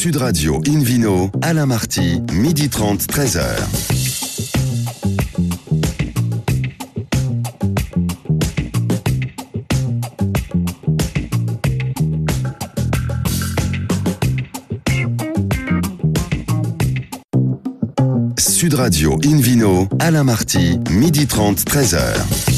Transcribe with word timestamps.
Sud 0.00 0.14
Radio 0.14 0.60
Invino, 0.64 1.28
Alain 1.42 1.66
Marty, 1.66 2.22
midi 2.30 2.68
30, 2.68 3.06
13h. 3.06 3.66
Sud 18.36 18.74
Radio 18.74 19.18
Invino, 19.24 19.88
Alain 19.98 20.22
Marty, 20.22 20.78
midi 20.90 21.26
30, 21.26 21.64
13h. 21.64 22.57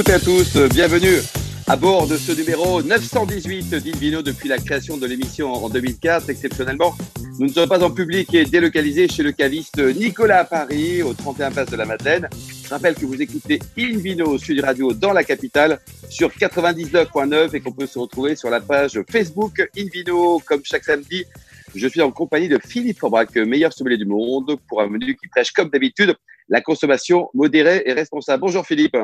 Toutes 0.00 0.08
et 0.08 0.12
à 0.14 0.18
tous, 0.18 0.56
bienvenue 0.72 1.18
à 1.66 1.76
bord 1.76 2.06
de 2.06 2.16
ce 2.16 2.32
numéro 2.32 2.82
918 2.82 3.68
d'Invino 3.74 4.22
depuis 4.22 4.48
la 4.48 4.56
création 4.56 4.96
de 4.96 5.06
l'émission 5.06 5.52
en 5.52 5.68
2004. 5.68 6.30
Exceptionnellement, 6.30 6.94
nous 7.38 7.48
ne 7.48 7.52
sommes 7.52 7.68
pas 7.68 7.84
en 7.84 7.90
public 7.90 8.32
et 8.32 8.46
délocalisés 8.46 9.08
chez 9.08 9.22
le 9.22 9.32
caviste 9.32 9.78
Nicolas 9.78 10.38
à 10.38 10.44
Paris, 10.44 11.02
au 11.02 11.12
31 11.12 11.50
Place 11.50 11.68
de 11.68 11.76
la 11.76 11.84
Madeleine. 11.84 12.30
Je 12.64 12.70
rappelle 12.70 12.94
que 12.94 13.04
vous 13.04 13.20
écoutez 13.20 13.58
Invino 13.76 14.38
Sud 14.38 14.60
Radio 14.60 14.94
dans 14.94 15.12
la 15.12 15.22
capitale 15.22 15.80
sur 16.08 16.30
99.9 16.30 17.54
et 17.54 17.60
qu'on 17.60 17.72
peut 17.72 17.86
se 17.86 17.98
retrouver 17.98 18.36
sur 18.36 18.48
la 18.48 18.62
page 18.62 18.98
Facebook 19.10 19.68
Invino 19.76 20.40
comme 20.46 20.62
chaque 20.64 20.84
samedi. 20.84 21.26
Je 21.74 21.86
suis 21.86 22.00
en 22.00 22.10
compagnie 22.10 22.48
de 22.48 22.58
Philippe 22.66 23.00
Forbrac, 23.00 23.36
meilleur 23.36 23.74
sommelier 23.74 23.98
du 23.98 24.06
monde, 24.06 24.56
pour 24.66 24.80
un 24.80 24.86
menu 24.86 25.14
qui 25.14 25.28
prêche 25.28 25.50
comme 25.50 25.68
d'habitude 25.68 26.14
la 26.48 26.62
consommation 26.62 27.28
modérée 27.34 27.82
et 27.84 27.92
responsable. 27.92 28.40
Bonjour 28.40 28.64
Philippe. 28.64 28.96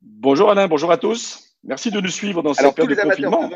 Bonjour 0.00 0.50
Alain, 0.50 0.68
bonjour 0.68 0.92
à 0.92 0.96
tous. 0.96 1.56
Merci 1.64 1.90
de 1.90 2.00
nous 2.00 2.08
suivre 2.08 2.42
dans 2.42 2.54
cette 2.54 2.72
période 2.74 2.96
de 2.96 3.02
confinement. 3.02 3.50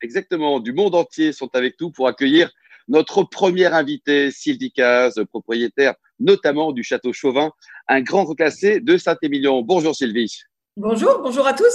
exactement, 0.00 0.60
du 0.60 0.72
monde 0.72 0.94
entier 0.94 1.32
sont 1.32 1.48
avec 1.54 1.80
nous 1.80 1.90
pour 1.90 2.06
accueillir 2.06 2.50
notre 2.86 3.24
première 3.24 3.74
invité, 3.74 4.30
Sylvie 4.30 4.72
Caz, 4.72 5.20
propriétaire 5.30 5.94
notamment 6.20 6.70
du 6.70 6.84
Château 6.84 7.12
Chauvin, 7.12 7.50
un 7.88 8.02
grand 8.02 8.24
reclassé 8.24 8.78
de 8.78 8.96
Saint-Émilion. 8.96 9.62
Bonjour 9.62 9.96
Sylvie. 9.96 10.32
Bonjour, 10.76 11.20
bonjour 11.20 11.46
à 11.46 11.54
tous. 11.54 11.74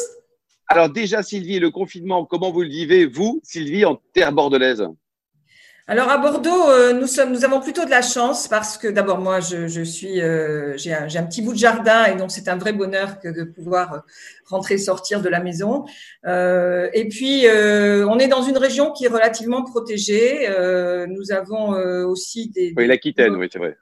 Alors 0.67 0.89
déjà 0.89 1.21
Sylvie, 1.21 1.59
le 1.59 1.69
confinement, 1.69 2.25
comment 2.25 2.51
vous 2.51 2.61
le 2.61 2.69
vivez, 2.69 3.05
vous, 3.05 3.41
Sylvie, 3.43 3.83
en 3.83 4.01
terre 4.13 4.31
bordelaise? 4.31 4.87
Alors 5.89 6.09
à 6.09 6.17
Bordeaux, 6.17 6.69
euh, 6.69 6.91
nous 6.91 7.07
sommes, 7.07 7.31
nous 7.31 7.45
avons 7.45 7.61
plutôt 7.61 7.85
de 7.85 7.89
la 7.89 8.01
chance 8.01 8.49
parce 8.49 8.77
que 8.77 8.89
d'abord 8.89 9.19
moi, 9.19 9.39
je, 9.39 9.83
suis, 9.85 10.19
euh, 10.19 10.75
j'ai 10.75 10.93
un, 10.93 11.23
petit 11.23 11.41
bout 11.41 11.53
de 11.53 11.57
jardin 11.57 12.03
et 12.07 12.17
donc 12.17 12.29
c'est 12.29 12.49
un 12.49 12.57
vrai 12.57 12.73
bonheur 12.73 13.21
que 13.21 13.29
de 13.29 13.45
pouvoir 13.45 13.93
euh, 13.93 13.99
rentrer 14.47 14.73
et 14.73 14.79
sortir 14.79 15.21
de 15.21 15.29
la 15.29 15.39
maison. 15.39 15.85
et 16.25 17.07
puis 17.09 17.45
on 17.47 18.19
est 18.19 18.27
dans 18.27 18.41
une 18.41 18.57
région 18.57 18.91
qui 18.91 19.05
est 19.05 19.09
relativement 19.09 19.63
protégée. 19.63 20.49
nous 21.07 21.31
avons 21.31 21.69
aussi 22.05 22.49
des, 22.49 22.73
oui 22.75 22.85
l'Aquitaine, 22.85 23.35
oui 23.37 23.47
c'est 23.51 23.59
vrai. 23.59 23.77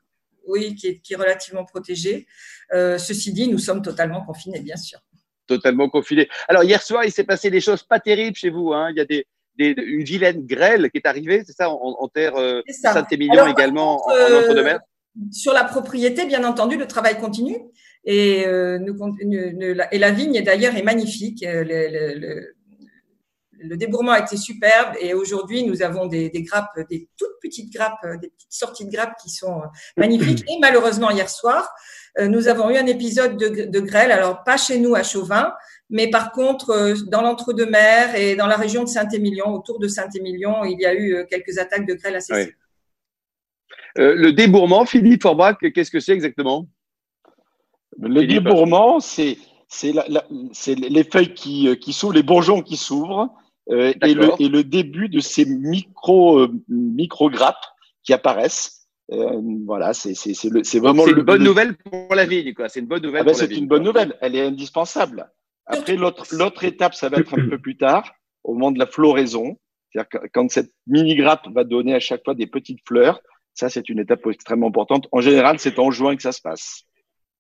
Oui, 0.48 0.76
qui 0.76 0.88
est, 0.88 1.00
qui 1.00 1.14
est 1.14 1.18
relativement 1.18 1.66
protégée. 1.66 2.28
ceci 2.72 3.34
dit, 3.34 3.48
nous 3.48 3.58
sommes 3.58 3.82
totalement 3.82 4.24
confinés, 4.24 4.60
bien 4.60 4.78
sûr 4.78 5.00
totalement 5.48 5.90
confinés. 5.90 6.28
Alors 6.48 6.64
hier 6.64 6.82
soir, 6.82 7.06
il 7.06 7.12
s'est 7.12 7.24
passé 7.24 7.52
des 7.52 7.62
choses 7.62 7.84
pas 7.84 8.00
terribles 8.00 8.36
chez 8.36 8.50
vous. 8.50 8.74
Hein. 8.74 8.90
Il 8.90 8.98
y 8.98 9.00
a 9.00 9.06
des, 9.06 9.28
une 9.58 10.04
vilaine 10.04 10.46
grêle 10.46 10.90
qui 10.92 10.98
est 10.98 11.08
arrivée, 11.08 11.44
c'est 11.46 11.54
ça, 11.54 11.70
en, 11.70 12.08
terre 12.08 12.36
euh, 12.36 12.62
Saint-Émilion 12.70 13.48
également, 13.48 14.08
en, 14.08 14.14
euh, 14.14 14.78
Sur 15.32 15.54
la 15.54 15.64
propriété, 15.64 16.26
bien 16.26 16.44
entendu, 16.44 16.78
le 16.78 16.88
travail 16.88 17.18
continue. 17.18 17.58
Et, 18.04 18.46
euh, 18.46 18.78
nous, 18.80 18.96
et 19.92 19.98
la 19.98 20.12
vigne, 20.12 20.44
d'ailleurs, 20.44 20.76
est 20.76 20.84
magnifique. 20.84 21.44
Le, 21.44 22.54
le, 23.58 23.78
débourrement 23.78 24.12
a 24.12 24.20
été 24.20 24.38
superbe. 24.38 24.96
Et 25.02 25.14
aujourd'hui, 25.14 25.64
nous 25.64 25.82
avons 25.82 26.06
des, 26.06 26.30
des, 26.30 26.44
grappes, 26.44 26.80
des 26.90 27.10
toutes 27.18 27.40
petites 27.42 27.74
grappes, 27.74 28.06
des 28.22 28.30
petites 28.30 28.54
sorties 28.54 28.86
de 28.86 28.92
grappes 28.92 29.16
qui 29.22 29.30
sont 29.30 29.62
magnifiques. 29.98 30.44
Et 30.50 30.60
malheureusement, 30.62 31.10
hier 31.10 31.30
soir, 31.30 31.68
nous 32.20 32.48
avons 32.48 32.70
eu 32.70 32.78
un 32.78 32.86
épisode 32.86 33.38
de, 33.38 33.66
de 33.66 33.80
grêle. 33.80 34.12
Alors, 34.12 34.44
pas 34.44 34.58
chez 34.58 34.78
nous 34.78 34.94
à 34.94 35.02
Chauvin, 35.02 35.52
mais 35.90 36.10
par 36.10 36.32
contre, 36.32 36.72
euh, 36.72 36.94
dans 37.08 37.22
l'entre-deux-mer 37.22 38.16
et 38.16 38.36
dans 38.36 38.48
la 38.48 38.58
région 38.58 38.84
de 38.84 38.90
Saint-Émilion, 38.90 39.54
autour 39.54 39.80
de 39.80 39.88
Saint-Émilion, 39.88 40.64
il 40.64 40.80
y 40.80 40.86
a 40.86 40.94
eu 40.94 41.16
euh, 41.16 41.26
quelques 41.30 41.58
attaques 41.58 41.88
de 41.88 41.94
grêle 41.94 42.16
assez 42.16 42.34
oui. 42.34 42.52
euh, 44.00 44.16
Le 44.16 44.34
débourrement, 44.34 44.86
Philippe 44.86 45.22
Forbach, 45.22 45.58
qu'est-ce 45.60 45.92
que 45.92 46.00
c'est 46.00 46.14
exactement? 46.14 46.68
Le 48.02 48.26
débourrement, 48.26 49.00
c'est 49.00 49.38
les 49.84 51.04
feuilles 51.04 51.34
qui, 51.34 51.78
qui 51.78 51.94
s'ouvrent, 51.94 52.14
les 52.14 52.24
bourgeons 52.24 52.62
qui 52.62 52.78
s'ouvrent, 52.78 53.30
euh, 53.70 53.94
et, 54.04 54.14
le, 54.14 54.30
et, 54.40 54.50
le, 54.50 54.64
début 54.64 55.10
de 55.10 55.20
ces 55.20 55.46
micro, 55.46 56.48
micro 56.68 57.30
grappes 57.30 57.66
qui 58.04 58.14
apparaissent. 58.14 58.88
Euh, 59.12 59.40
voilà, 59.66 59.94
c'est 59.94 60.14
vraiment. 60.80 61.06
C'est 61.06 61.12
une 61.12 61.22
bonne 61.22 61.44
nouvelle 61.44 61.76
pour 61.78 62.16
la 62.16 62.26
vigne, 62.26 62.54
quoi. 62.54 62.70
C'est 62.70 62.80
une 62.80 62.88
bonne 62.88 63.04
nouvelle. 63.04 63.22
Ah 63.22 63.26
ben 63.26 63.34
c'est 63.34 63.52
une 63.52 63.68
bonne 63.68 63.84
nouvelle. 63.84 64.16
Elle 64.22 64.36
est 64.36 64.42
indispensable. 64.42 65.32
Après, 65.66 65.96
l'autre 65.96 66.64
étape, 66.64 66.94
ça 66.94 67.10
va 67.10 67.18
être 67.18 67.34
un 67.34 67.50
peu 67.50 67.58
plus 67.58 67.78
tard, 67.78 68.14
au 68.44 68.54
moment 68.54 68.72
de 68.72 68.80
la 68.80 68.88
floraison. 68.88 69.58
C'est-à-dire 69.92 70.22
quand 70.34 70.50
cette 70.52 70.72
mini-grappe 70.88 71.48
va 71.54 71.64
donner 71.64 71.96
à 71.96 72.00
chaque 72.00 72.24
fois 72.24 72.36
des 72.36 72.48
petites 72.48 72.80
fleurs. 72.88 73.22
Ça, 73.54 73.70
c'est 73.70 73.88
une 73.88 74.00
étape 74.00 74.20
extrêmement 74.28 74.68
importante. 74.68 75.08
En 75.12 75.22
général, 75.22 75.60
c'est 75.60 75.80
en 75.80 75.90
juin 75.90 76.16
que 76.16 76.22
ça 76.22 76.34
se 76.34 76.42
passe. 76.42 76.84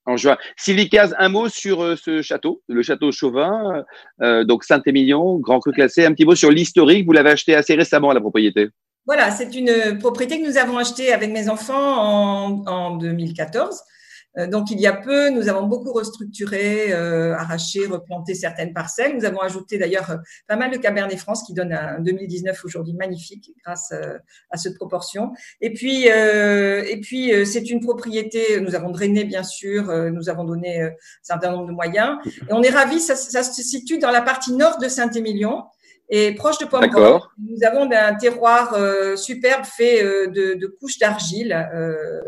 En 0.05 0.15
juin. 0.17 0.37
Sylvie 0.55 0.87
Caz, 0.87 1.13
un 1.19 1.29
mot 1.29 1.49
sur 1.49 1.83
euh, 1.83 1.95
ce 1.95 2.21
château, 2.21 2.61
le 2.67 2.83
château 2.83 3.11
Chauvin, 3.11 3.83
euh, 4.21 4.43
donc 4.43 4.63
Saint-Émilion, 4.63 5.39
grand 5.39 5.59
cru 5.59 5.73
classé. 5.73 6.05
Un 6.05 6.13
petit 6.13 6.25
mot 6.25 6.35
sur 6.35 6.51
l'historique. 6.51 7.05
Vous 7.05 7.11
l'avez 7.11 7.31
acheté 7.31 7.55
assez 7.55 7.75
récemment, 7.75 8.13
la 8.13 8.21
propriété. 8.21 8.69
Voilà, 9.05 9.29
c'est 9.31 9.53
une 9.55 9.97
propriété 9.99 10.41
que 10.41 10.47
nous 10.47 10.57
avons 10.57 10.77
achetée 10.77 11.11
avec 11.11 11.31
mes 11.31 11.49
enfants 11.49 11.75
en, 11.75 12.65
en 12.65 12.95
2014. 12.95 13.81
Euh, 14.37 14.47
donc, 14.47 14.71
il 14.71 14.79
y 14.79 14.87
a 14.87 14.93
peu, 14.93 15.29
nous 15.29 15.49
avons 15.49 15.67
beaucoup 15.67 15.93
restructuré, 15.93 16.93
euh, 16.93 17.35
arraché, 17.35 17.85
replanté 17.85 18.33
certaines 18.33 18.73
parcelles. 18.73 19.15
Nous 19.15 19.25
avons 19.25 19.41
ajouté 19.41 19.77
d'ailleurs 19.77 20.11
euh, 20.11 20.17
pas 20.47 20.55
mal 20.55 20.71
de 20.71 20.77
Cabernet 20.77 21.17
France 21.17 21.43
qui 21.43 21.53
donne 21.53 21.73
un 21.73 21.99
2019 21.99 22.63
aujourd'hui 22.65 22.93
magnifique 22.93 23.51
grâce 23.63 23.93
à 24.51 24.57
cette 24.57 24.75
proportion. 24.75 25.33
Et 25.61 25.73
puis, 25.73 26.05
et 26.05 26.99
puis 27.01 27.45
c'est 27.45 27.69
une 27.69 27.79
propriété, 27.79 28.59
nous 28.61 28.75
avons 28.75 28.89
drainé 28.91 29.23
bien 29.23 29.43
sûr, 29.43 29.85
nous 30.11 30.29
avons 30.29 30.43
donné 30.43 30.81
un 30.81 30.91
certain 31.21 31.51
nombre 31.51 31.67
de 31.67 31.71
moyens. 31.71 32.17
Et 32.25 32.53
on 32.53 32.61
est 32.61 32.69
ravis, 32.69 32.99
ça, 32.99 33.15
ça 33.15 33.43
se 33.43 33.61
situe 33.61 33.97
dans 33.97 34.11
la 34.11 34.21
partie 34.21 34.53
nord 34.53 34.77
de 34.77 34.87
Saint-Émilion 34.87 35.63
et 36.09 36.33
proche 36.33 36.57
de 36.59 36.65
Pomerol. 36.65 37.21
Nous 37.39 37.63
avons 37.63 37.89
un 37.91 38.15
terroir 38.15 38.73
euh, 38.73 39.15
superbe 39.15 39.65
fait 39.65 40.03
euh, 40.03 40.27
de, 40.27 40.53
de, 40.53 40.67
couches 40.67 40.99
d'argile, 40.99 41.51
euh, 41.73 42.21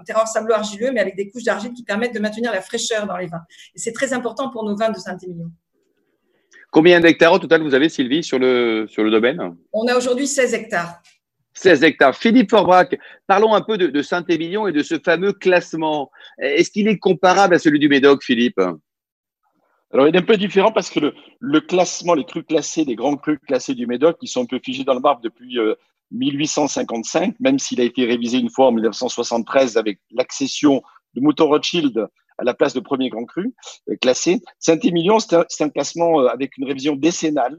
un 0.00 0.04
terroir 0.04 0.26
sablo-argileux, 0.26 0.90
mais 0.92 1.00
avec 1.00 1.16
des 1.16 1.30
couches 1.30 1.44
d'argile 1.44 1.72
qui 1.72 1.84
permettent 1.84 2.14
de 2.14 2.20
maintenir 2.20 2.52
la 2.52 2.60
fraîcheur 2.60 3.06
dans 3.06 3.16
les 3.16 3.26
vins. 3.26 3.42
Et 3.74 3.78
c'est 3.78 3.92
très 3.92 4.12
important 4.12 4.50
pour 4.50 4.64
nos 4.64 4.76
vins 4.76 4.90
de 4.90 4.98
Saint-Émilion. 4.98 5.50
Combien 6.70 7.00
d'hectares 7.00 7.32
au 7.32 7.38
total 7.38 7.62
vous 7.62 7.74
avez, 7.74 7.88
Sylvie, 7.88 8.22
sur 8.22 8.38
le, 8.38 8.86
sur 8.88 9.02
le 9.02 9.10
domaine? 9.10 9.56
On 9.72 9.86
a 9.86 9.96
aujourd'hui 9.96 10.26
16 10.26 10.54
hectares. 10.54 11.00
16 11.54 11.82
hectares. 11.82 12.16
Philippe 12.16 12.50
Forbrac, 12.50 12.96
parlons 13.26 13.54
un 13.54 13.60
peu 13.60 13.76
de, 13.76 13.88
de 13.88 14.02
Saint-Émilion 14.02 14.68
et 14.68 14.72
de 14.72 14.82
ce 14.82 14.98
fameux 14.98 15.32
classement. 15.32 16.10
Est-ce 16.38 16.70
qu'il 16.70 16.86
est 16.86 16.98
comparable 16.98 17.54
à 17.54 17.58
celui 17.58 17.80
du 17.80 17.88
Médoc, 17.88 18.22
Philippe? 18.22 18.60
Alors, 19.92 20.06
il 20.06 20.14
est 20.14 20.18
un 20.18 20.22
peu 20.22 20.36
différent 20.36 20.70
parce 20.70 20.88
que 20.88 21.00
le, 21.00 21.14
le, 21.40 21.60
classement, 21.60 22.14
les 22.14 22.24
crus 22.24 22.44
classés, 22.46 22.84
les 22.84 22.94
grands 22.94 23.16
crus 23.16 23.38
classés 23.46 23.74
du 23.74 23.86
Médoc, 23.86 24.16
ils 24.22 24.28
sont 24.28 24.42
un 24.42 24.46
peu 24.46 24.60
figés 24.64 24.84
dans 24.84 24.94
le 24.94 25.00
marbre 25.00 25.20
depuis 25.20 25.58
1855, 26.12 27.30
euh, 27.30 27.32
même 27.40 27.58
s'il 27.58 27.80
a 27.80 27.84
été 27.84 28.04
révisé 28.04 28.38
une 28.38 28.50
fois 28.50 28.68
en 28.68 28.72
1973 28.72 29.76
avec 29.76 29.98
l'accession 30.12 30.82
de 31.14 31.20
Mouton 31.20 31.48
Rothschild 31.48 32.06
à 32.40 32.44
la 32.44 32.54
place 32.54 32.72
de 32.72 32.80
premier 32.80 33.10
grand 33.10 33.24
cru 33.24 33.54
euh, 33.88 33.96
classé. 34.00 34.40
Saint-Émilion, 34.58 35.18
c'est 35.18 35.36
un, 35.36 35.44
un, 35.60 35.68
classement 35.68 36.20
euh, 36.20 36.26
avec 36.26 36.56
une 36.56 36.66
révision 36.66 36.96
décennale. 36.96 37.56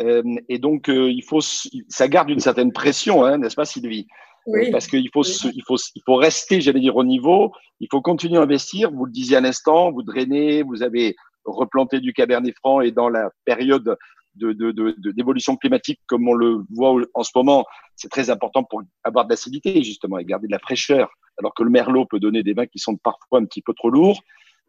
Euh, 0.00 0.22
et 0.48 0.58
donc, 0.58 0.88
il 0.88 1.22
faut, 1.22 1.40
ça 1.40 2.08
garde 2.08 2.30
une 2.30 2.40
certaine 2.40 2.72
pression, 2.72 3.24
hein, 3.24 3.38
n'est-ce 3.38 3.56
pas, 3.56 3.64
Sylvie? 3.64 4.06
Oui. 4.46 4.70
Parce 4.70 4.86
qu'il 4.86 5.08
faut, 5.12 5.22
il 5.22 5.62
faut, 5.66 5.76
il 5.94 6.02
faut 6.06 6.16
rester, 6.16 6.60
j'allais 6.60 6.80
dire, 6.80 6.96
au 6.96 7.04
niveau. 7.04 7.52
Il 7.80 7.88
faut 7.90 8.00
continuer 8.00 8.38
à 8.38 8.42
investir. 8.42 8.90
Vous 8.90 9.04
le 9.04 9.12
disiez 9.12 9.36
à 9.36 9.40
l'instant, 9.40 9.92
vous 9.92 10.02
drainez, 10.02 10.62
vous 10.62 10.82
avez 10.82 11.14
replanter 11.44 12.00
du 12.00 12.12
Cabernet 12.12 12.54
Franc 12.56 12.80
et 12.80 12.90
dans 12.90 13.08
la 13.08 13.30
période 13.44 13.96
d'évolution 14.34 15.54
de, 15.54 15.56
de, 15.56 15.60
climatique 15.60 16.00
comme 16.06 16.28
on 16.28 16.34
le 16.34 16.64
voit 16.70 16.94
en 17.14 17.22
ce 17.22 17.32
moment, 17.34 17.64
c'est 17.96 18.10
très 18.10 18.30
important 18.30 18.62
pour 18.62 18.82
avoir 19.02 19.24
de 19.24 19.30
l'acidité 19.30 19.82
justement 19.82 20.18
et 20.18 20.24
garder 20.24 20.46
de 20.46 20.52
la 20.52 20.60
fraîcheur 20.60 21.10
alors 21.40 21.54
que 21.54 21.62
le 21.62 21.70
merlot 21.70 22.04
peut 22.04 22.20
donner 22.20 22.42
des 22.42 22.52
vins 22.52 22.66
qui 22.66 22.78
sont 22.78 22.96
parfois 22.96 23.40
un 23.40 23.44
petit 23.44 23.62
peu 23.62 23.72
trop 23.74 23.90
lourds. 23.90 24.20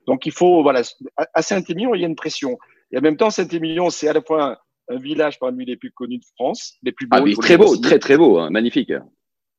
Donc 0.08 0.26
il 0.26 0.32
faut, 0.32 0.64
voilà, 0.64 0.82
à 1.34 1.42
Saint-Émilion, 1.42 1.94
il 1.94 2.02
y 2.02 2.04
a 2.04 2.08
une 2.08 2.16
pression. 2.16 2.58
Et 2.92 2.98
en 2.98 3.02
même 3.02 3.18
temps, 3.18 3.30
Saint-Émilion, 3.30 3.90
c'est 3.90 4.08
à 4.08 4.14
la 4.14 4.22
fois 4.22 4.58
un, 4.90 4.98
village 4.98 5.40
parmi 5.40 5.64
les 5.64 5.78
plus 5.78 5.92
connus 5.92 6.18
de 6.18 6.26
France, 6.36 6.78
les 6.84 6.92
plus 6.92 7.08
beaux. 7.08 7.18
Ah 7.18 7.22
oui, 7.22 7.36
très 7.36 7.56
beau, 7.56 7.78
très 7.78 7.98
très 7.98 8.18
beau, 8.18 8.40
hein, 8.40 8.50
magnifique. 8.50 8.92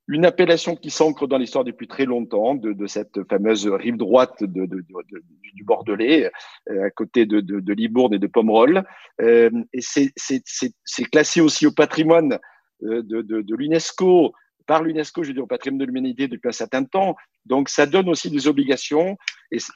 Une 0.09 0.27
appellation 0.27 0.75
qui 0.75 0.91
s'ancre 0.91 1.29
dans 1.29 1.39
l'histoire 1.39 1.65
depuis 1.65 1.87
très 1.87 2.05
longtemps, 2.05 2.55
de, 2.55 2.73
de, 2.73 2.87
cette 2.87 3.23
fameuse 3.29 3.67
rive 3.69 3.97
droite 3.97 4.43
du 4.43 5.65
Bordelais, 5.65 6.31
euh, 6.71 6.87
à 6.87 6.91
côté 6.91 7.25
de, 7.25 7.73
Libourne 7.73 8.15
et 8.15 8.19
de 8.19 8.27
Pomerol. 8.27 8.85
Euh, 9.21 9.51
et 9.73 9.81
c'est 9.81 11.05
classé 11.11 11.41
aussi 11.41 11.67
au 11.67 11.73
patrimoine 11.73 12.39
euh, 12.83 13.03
de, 13.03 13.55
l'UNESCO 13.55 14.33
par 14.67 14.83
l'UNESCO, 14.83 15.25
je 15.25 15.33
dis 15.33 15.41
au 15.41 15.47
patrimoine 15.47 15.79
de 15.79 15.85
l'humanité 15.85 16.29
depuis 16.29 16.49
un 16.49 16.53
certain 16.53 16.85
temps. 16.85 17.17
Donc, 17.47 17.69
ça 17.69 17.85
donne 17.85 18.09
aussi 18.09 18.31
des 18.31 18.47
obligations, 18.47 19.17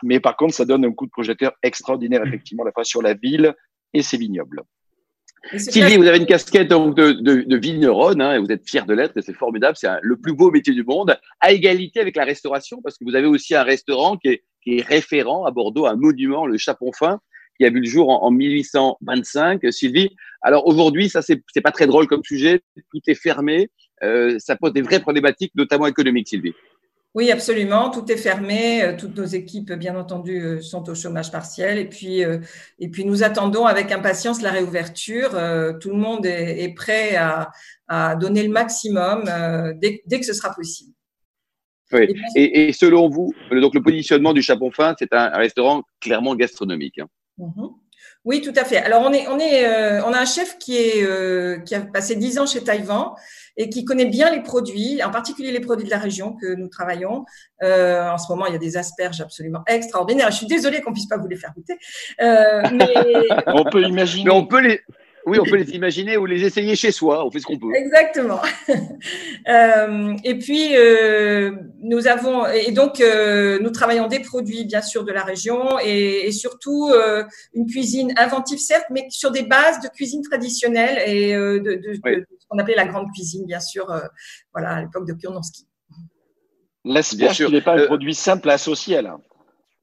mais 0.05 0.21
par 0.21 0.37
contre, 0.37 0.55
ça 0.55 0.65
donne 0.65 0.85
un 0.85 0.93
coup 0.93 1.07
de 1.07 1.11
projecteur 1.11 1.53
extraordinaire, 1.63 2.25
effectivement, 2.25 2.63
à 2.63 2.67
la 2.67 2.73
fois 2.73 2.85
sur 2.85 3.03
la 3.03 3.15
ville 3.15 3.53
et 3.93 4.03
ses 4.03 4.17
vignobles. 4.17 4.63
Sylvie, 5.57 5.97
vous 5.97 6.07
avez 6.07 6.19
une 6.19 6.27
casquette 6.27 6.69
donc, 6.69 6.97
de, 6.97 7.13
de, 7.13 7.43
de 7.43 7.57
vigneronne, 7.57 8.21
hein, 8.21 8.35
et 8.35 8.39
vous 8.39 8.51
êtes 8.51 8.69
fier 8.69 8.87
de 8.87 8.95
l'être, 8.95 9.17
et 9.17 9.23
c'est 9.23 9.35
formidable, 9.35 9.77
c'est 9.77 9.89
le 10.03 10.17
plus 10.17 10.35
beau 10.35 10.51
métier 10.51 10.75
du 10.75 10.85
monde, 10.85 11.17
à 11.41 11.53
égalité 11.53 12.01
avec 12.01 12.17
la 12.17 12.25
restauration, 12.25 12.81
parce 12.83 12.99
que 12.99 13.05
vous 13.05 13.15
avez 13.15 13.27
aussi 13.27 13.55
un 13.55 13.63
restaurant 13.63 14.17
qui 14.17 14.29
est, 14.29 14.45
qui 14.63 14.79
est 14.79 14.83
référent 14.83 15.45
à 15.45 15.51
Bordeaux, 15.51 15.87
un 15.87 15.97
monument, 15.97 16.47
le 16.47 16.59
Chapon 16.59 16.91
Fin, 16.93 17.21
qui 17.59 17.65
a 17.65 17.71
vu 17.71 17.81
le 17.81 17.87
jour 17.87 18.11
en, 18.11 18.23
en 18.23 18.31
1825. 18.31 19.73
Sylvie, 19.73 20.11
alors 20.43 20.67
aujourd'hui, 20.67 21.09
ça 21.09 21.23
c'est 21.23 21.43
pas 21.63 21.73
très 21.73 21.87
drôle 21.87 22.07
comme 22.07 22.23
sujet, 22.23 22.61
tout 22.91 23.01
est 23.07 23.15
fermé, 23.15 23.71
euh, 24.03 24.37
ça 24.39 24.57
pose 24.57 24.73
des 24.73 24.83
vraies 24.83 25.01
problématiques, 25.01 25.53
notamment 25.55 25.87
économiques, 25.87 26.29
Sylvie. 26.29 26.53
Oui, 27.17 27.31
absolument. 27.31 27.91
Tout 27.91 28.13
est 28.13 28.19
fermé. 28.19 28.83
Euh, 28.83 28.95
toutes 28.95 29.17
nos 29.17 29.25
équipes, 29.25 29.73
bien 29.73 29.97
entendu, 29.97 30.39
euh, 30.39 30.61
sont 30.61 30.87
au 30.91 30.95
chômage 30.95 31.33
partiel. 31.33 31.79
Et 31.79 31.89
puis, 31.89 32.21
et 32.21 32.89
puis 32.89 33.07
nous 33.07 33.25
attendons 33.25 33.65
avec 33.65 33.91
impatience 33.91 34.43
la 34.43 34.53
réouverture. 34.53 35.31
Tout 35.81 35.91
le 35.91 35.97
monde 35.97 36.27
est, 36.27 36.75
prêt 36.77 37.17
à, 37.17 38.15
donner 38.17 38.43
le 38.43 38.51
maximum 38.51 39.25
dès, 39.81 40.03
que 40.21 40.27
ce 40.27 40.35
sera 40.35 40.55
possible. 40.55 40.93
Oui. 41.93 42.07
Et, 42.35 42.73
selon 42.75 43.09
vous, 43.09 43.33
donc 43.51 43.75
le 43.75 43.83
positionnement 43.83 44.35
du 44.35 44.43
Chapon 44.43 44.71
Fin, 44.71 44.95
c'est 44.99 45.13
un, 45.15 45.31
restaurant 45.31 45.85
clairement 46.01 46.37
gastronomique. 46.37 46.99
Hein. 46.99 47.09
Mhm. 47.39 47.71
Oui, 48.27 48.43
tout 48.43 48.53
à 48.57 48.65
fait. 48.65 48.77
Alors, 48.77 49.03
on, 49.03 49.13
est, 49.13 49.27
on, 49.29 49.39
est, 49.39 49.67
on 50.03 50.13
a 50.13 50.19
un 50.19 50.27
chef 50.27 50.59
qui, 50.59 50.77
est, 50.77 51.65
qui 51.65 51.75
a 51.75 51.81
passé 51.81 52.17
dix 52.17 52.39
ans 52.39 52.47
chez 52.47 52.63
Taïwan 52.63 53.13
et 53.57 53.71
qui 53.71 53.85
connaît 53.85 54.07
bien 54.07 54.31
les 54.31 54.43
produits, 54.43 55.03
en 55.03 55.11
particulier 55.11 55.51
les 55.51 55.61
produits 55.61 55.87
de 55.87 55.91
la 55.91 55.99
région 55.99 56.33
que 56.35 56.55
nous 56.55 56.69
travaillons. 56.69 57.25
Euh, 57.63 58.09
en 58.09 58.19
ce 58.19 58.31
moment, 58.31 58.47
il 58.47 58.53
y 58.53 58.57
a 58.57 58.59
des 58.59 58.77
asperges 58.77 59.21
absolument 59.21 59.63
extraordinaires. 59.67 60.31
Je 60.31 60.37
suis 60.37 60.47
désolée 60.47 60.83
qu'on 60.83 60.93
puisse 60.93 61.07
pas 61.07 61.17
vous 61.17 61.27
les 61.27 61.37
faire 61.37 61.53
goûter. 61.55 61.79
Euh, 62.21 62.63
mais... 62.73 62.95
on 63.47 63.65
peut 63.65 63.83
imaginer. 63.83 64.25
Mais 64.27 64.31
on 64.31 64.47
peut 64.47 64.61
les, 64.61 64.81
oui, 65.27 65.39
on 65.41 65.45
peut 65.45 65.57
les 65.57 65.71
imaginer 65.71 66.17
ou 66.17 66.25
les 66.25 66.45
essayer 66.45 66.77
chez 66.77 66.93
soi. 66.93 67.27
On 67.27 67.31
fait 67.33 67.41
ce 67.41 67.47
qu'on 67.47 67.59
peut. 67.59 67.75
Exactement. 67.75 68.41
euh, 69.49 70.15
et 70.23 70.39
puis, 70.39 70.77
euh, 70.77 71.51
nous 71.81 72.07
avons, 72.07 72.47
et 72.47 72.71
donc, 72.71 73.01
euh, 73.01 73.59
nous 73.59 73.71
travaillons 73.71 74.07
des 74.07 74.21
produits, 74.21 74.65
bien 74.65 74.83
sûr, 74.83 75.05
de 75.05 75.11
la 75.11 75.25
région 75.25 75.81
et, 75.85 76.29
et 76.29 76.31
surtout 76.31 76.91
euh, 76.93 77.25
une 77.55 77.67
cuisine 77.67 78.15
inventive, 78.17 78.59
certes, 78.59 78.87
mais 78.91 79.07
sur 79.11 79.33
des 79.33 79.43
bases 79.43 79.81
de 79.81 79.89
cuisine 79.89 80.23
traditionnelle 80.23 81.03
et 81.05 81.35
euh, 81.35 81.59
de, 81.59 81.73
de, 81.75 81.95
de, 81.95 82.27
ce 82.39 82.47
qu'on 82.49 82.59
appelait 82.59 82.77
la 82.77 82.87
grande 82.87 83.11
cuisine, 83.13 83.47
bien 83.47 83.61
sûr, 83.61 83.91
euh, 83.91 84.03
voilà, 84.53 84.75
à 84.75 84.81
l'époque 84.83 85.09
de 85.09 85.13
Kurnonski. 85.13 85.67
L'asperge, 86.85 87.41
il 87.41 87.51
n'est 87.51 87.63
pas 87.63 87.77
un 87.77 87.87
produit 87.87 88.15
simple 88.15 88.49
à 88.49 88.53
associer 88.53 89.03
là. 89.03 89.19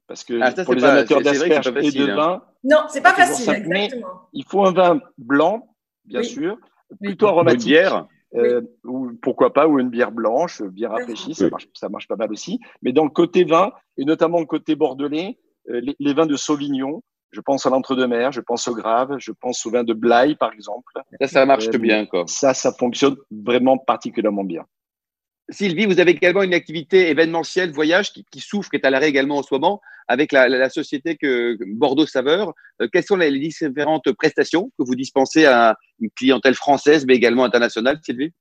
Parce 0.06 0.24
que 0.24 0.38
ah, 0.42 0.52
pour 0.64 0.74
les 0.74 0.84
amateurs 0.84 1.22
d'asperges 1.22 1.68
et 1.68 1.90
de 1.90 2.10
hein. 2.10 2.16
vin. 2.16 2.42
Non, 2.62 2.84
c'est 2.88 3.00
pas 3.00 3.14
facile. 3.14 3.52
exactement. 3.54 4.28
il 4.32 4.44
faut 4.44 4.64
un 4.64 4.72
vin 4.72 5.00
blanc, 5.16 5.68
bien 6.04 6.22
sûr, 6.22 6.58
plutôt 7.00 7.28
aromatique. 7.28 7.68
bière. 7.68 8.06
Euh, 8.36 8.62
ou 8.82 9.12
pourquoi 9.22 9.52
pas, 9.52 9.68
ou 9.68 9.78
une 9.78 9.90
bière 9.90 10.10
blanche, 10.10 10.60
bière 10.60 10.90
rafraîchie, 10.90 11.34
ça 11.34 11.48
marche, 11.48 11.68
ça 11.72 11.88
marche 11.88 12.08
pas 12.08 12.16
mal 12.16 12.32
aussi. 12.32 12.58
Mais 12.82 12.92
dans 12.92 13.04
le 13.04 13.10
côté 13.10 13.44
vin, 13.44 13.70
et 13.96 14.04
notamment 14.04 14.40
le 14.40 14.46
côté 14.46 14.74
bordelais, 14.74 15.38
euh, 15.70 15.80
les, 16.00 16.14
vins 16.14 16.26
de 16.26 16.34
Sauvignon, 16.34 17.00
je 17.30 17.40
pense 17.40 17.64
à 17.64 17.70
l'entre-deux-mer, 17.70 18.32
je 18.32 18.40
pense 18.40 18.66
au 18.66 18.74
Grave, 18.74 19.16
je 19.18 19.30
pense 19.30 19.64
au 19.66 19.70
vin 19.70 19.84
de 19.84 19.94
Blaye, 19.94 20.34
par 20.34 20.52
exemple. 20.52 20.92
Ça, 21.20 21.28
ça 21.28 21.46
marche 21.46 21.68
euh, 21.68 21.78
bien, 21.78 22.06
quoi. 22.06 22.24
Ça, 22.26 22.54
ça 22.54 22.72
fonctionne 22.72 23.16
vraiment 23.30 23.78
particulièrement 23.78 24.44
bien. 24.44 24.64
Sylvie, 25.50 25.86
vous 25.86 26.00
avez 26.00 26.12
également 26.12 26.42
une 26.42 26.54
activité 26.54 27.10
événementielle, 27.10 27.70
voyage, 27.70 28.12
qui, 28.12 28.40
souffre, 28.40 28.70
qui 28.70 28.76
est 28.76 28.86
à 28.86 28.90
l'arrêt 28.90 29.08
également 29.08 29.38
en 29.38 29.42
ce 29.42 29.52
moment, 29.52 29.80
avec 30.08 30.32
la, 30.32 30.70
société 30.70 31.18
Bordeaux 31.66 32.06
Saveur. 32.06 32.54
Euh, 32.80 32.88
quelles 32.90 33.04
sont 33.04 33.16
les 33.16 33.38
différentes 33.38 34.10
prestations 34.12 34.70
que 34.78 34.84
vous 34.84 34.94
dispensez 34.94 35.44
à 35.44 35.76
une 36.00 36.10
clientèle 36.10 36.54
française, 36.54 37.04
mais 37.06 37.14
également 37.14 37.44
internationale, 37.44 37.98
Sylvie? 38.02 38.32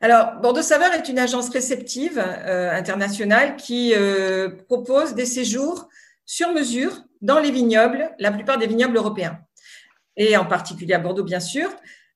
Alors, 0.00 0.40
Bordeaux 0.42 0.62
Saveur 0.62 0.92
est 0.92 1.08
une 1.08 1.18
agence 1.18 1.48
réceptive 1.48 2.18
euh, 2.18 2.70
internationale 2.72 3.56
qui 3.56 3.94
euh, 3.94 4.50
propose 4.68 5.14
des 5.14 5.26
séjours 5.26 5.88
sur 6.26 6.52
mesure 6.52 7.04
dans 7.22 7.38
les 7.38 7.50
vignobles, 7.50 8.10
la 8.18 8.32
plupart 8.32 8.58
des 8.58 8.66
vignobles 8.66 8.96
européens, 8.96 9.38
et 10.16 10.36
en 10.36 10.44
particulier 10.44 10.94
à 10.94 10.98
Bordeaux, 10.98 11.24
bien 11.24 11.40
sûr, 11.40 11.70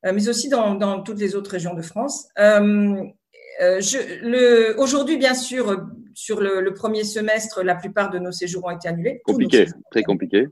mais 0.04 0.28
aussi 0.28 0.48
dans, 0.48 1.02
toutes 1.02 1.18
les 1.18 1.34
autres 1.34 1.50
régions 1.50 1.74
de 1.74 1.82
France. 1.82 2.28
Euh, 3.60 4.74
aujourd'hui, 4.76 5.16
bien 5.16 5.34
sûr, 5.34 5.86
sur 6.18 6.40
le, 6.40 6.74
premier 6.74 7.04
semestre, 7.04 7.62
la 7.62 7.76
plupart 7.76 8.10
de 8.10 8.18
nos 8.18 8.32
séjours 8.32 8.64
ont 8.64 8.70
été 8.70 8.88
annulés. 8.88 9.22
Compliqué, 9.24 9.66
très 9.92 10.02
compliqué. 10.02 10.48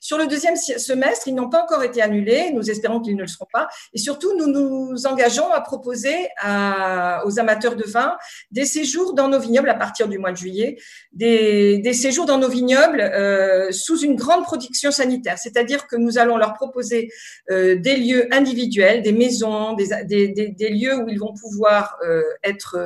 Sur 0.00 0.16
le 0.16 0.28
deuxième 0.28 0.54
semestre, 0.54 1.26
ils 1.26 1.34
n'ont 1.34 1.48
pas 1.48 1.64
encore 1.64 1.82
été 1.82 2.00
annulés. 2.00 2.52
Nous 2.54 2.70
espérons 2.70 3.00
qu'ils 3.00 3.16
ne 3.16 3.22
le 3.22 3.26
seront 3.26 3.48
pas. 3.52 3.66
Et 3.92 3.98
surtout, 3.98 4.32
nous 4.38 4.46
nous 4.46 5.06
engageons 5.08 5.50
à 5.50 5.60
proposer 5.60 6.14
aux 6.44 7.40
amateurs 7.40 7.74
de 7.74 7.82
vin 7.82 8.16
des 8.52 8.64
séjours 8.64 9.14
dans 9.14 9.26
nos 9.26 9.40
vignobles 9.40 9.70
à 9.70 9.74
partir 9.74 10.06
du 10.06 10.18
mois 10.18 10.30
de 10.30 10.36
juillet, 10.36 10.78
des, 11.12 11.92
séjours 11.94 12.26
dans 12.26 12.38
nos 12.38 12.48
vignobles 12.48 13.00
euh, 13.00 13.72
sous 13.72 13.98
une 14.02 14.14
grande 14.14 14.44
protection 14.44 14.92
sanitaire. 14.92 15.36
C'est-à-dire 15.36 15.88
que 15.88 15.96
nous 15.96 16.16
allons 16.16 16.36
leur 16.36 16.54
proposer 16.54 17.10
euh, 17.50 17.74
des 17.74 17.96
lieux 17.96 18.32
individuels, 18.32 19.02
des 19.02 19.12
maisons, 19.12 19.72
des, 19.72 20.70
lieux 20.70 20.94
où 20.94 21.08
ils 21.08 21.18
vont 21.18 21.34
pouvoir 21.34 21.98
euh, 22.06 22.22
être 22.44 22.78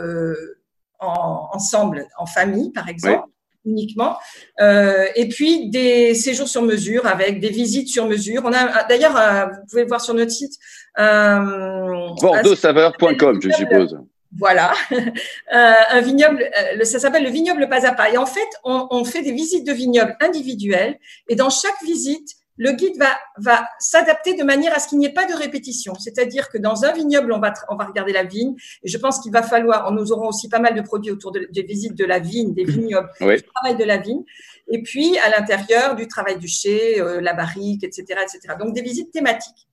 ensemble, 1.01 2.07
en 2.19 2.27
famille, 2.27 2.73
par 2.73 2.89
exemple. 2.89 3.29
uniquement. 3.65 4.17
Euh, 4.61 5.07
et 5.17 5.29
puis 5.29 5.71
des 5.71 6.15
séjours 6.15 6.49
sur 6.49 6.63
mesure 6.63 7.05
avec 7.07 7.41
des 7.41 7.49
visites 7.49 7.89
sur 7.89 8.07
mesure. 8.07 8.43
On 8.45 8.53
a 8.53 8.85
d'ailleurs, 8.85 9.17
euh, 9.17 9.47
vous 9.47 9.67
pouvez 9.69 9.85
voir 9.85 10.01
sur 10.01 10.15
notre 10.15 10.31
site. 10.31 10.55
Euh, 10.99 12.09
Bordeauxsaveur.com, 12.21 13.41
je 13.43 13.51
suppose. 13.51 13.99
Voilà, 14.39 14.73
un 15.51 16.01
vignoble, 16.01 16.45
ça 16.83 16.99
s'appelle 16.99 17.25
le 17.25 17.31
vignoble 17.31 17.69
pas 17.69 17.87
à 17.87 17.93
pas. 17.93 18.11
Et 18.11 18.19
en 18.19 18.27
fait, 18.27 18.49
on, 18.65 18.87
on 18.91 19.05
fait 19.05 19.23
des 19.23 19.33
visites 19.33 19.67
de 19.67 19.73
vignobles 19.73 20.17
individuelles. 20.21 20.99
Et 21.29 21.37
dans 21.37 21.49
chaque 21.49 21.83
visite, 21.85 22.29
le 22.57 22.73
guide 22.73 22.97
va, 22.99 23.17
va 23.39 23.67
s'adapter 23.79 24.35
de 24.35 24.43
manière 24.43 24.75
à 24.75 24.79
ce 24.79 24.89
qu'il 24.89 24.99
n'y 24.99 25.07
ait 25.07 25.13
pas 25.13 25.27
de 25.27 25.35
répétition. 25.35 25.95
C'est-à-dire 25.95 26.49
que 26.49 26.59
dans 26.59 26.85
un 26.85 26.93
vignoble, 26.93 27.33
on 27.33 27.39
va, 27.39 27.53
on 27.69 27.77
va 27.77 27.85
regarder 27.85 28.13
la 28.13 28.25
vigne. 28.25 28.55
Et 28.83 28.89
je 28.89 28.99
pense 28.99 29.21
qu'il 29.21 29.33
va 29.33 29.43
falloir, 29.43 29.93
nous 29.93 30.13
aurons 30.13 30.29
aussi 30.29 30.49
pas 30.49 30.59
mal 30.59 30.75
de 30.75 30.81
produits 30.81 31.13
autour 31.13 31.33
des 31.33 31.63
visites 31.63 31.95
de 31.95 32.05
la 32.05 32.19
vigne, 32.19 32.55
des 32.55 32.65
vignobles, 32.65 33.11
du 33.21 33.43
travail 33.43 33.77
de 33.79 33.85
la 33.85 33.99
vigne. 33.99 34.25
Et 34.69 34.83
puis, 34.83 35.17
à 35.19 35.31
l'intérieur, 35.31 35.95
du 35.95 36.09
travail 36.09 36.39
du 36.39 36.49
chai, 36.49 37.01
euh, 37.01 37.21
la 37.21 37.35
barrique, 37.35 37.85
etc., 37.85 38.21
etc. 38.23 38.55
Donc, 38.59 38.75
des 38.75 38.83
visites 38.83 39.13
thématiques. 39.13 39.69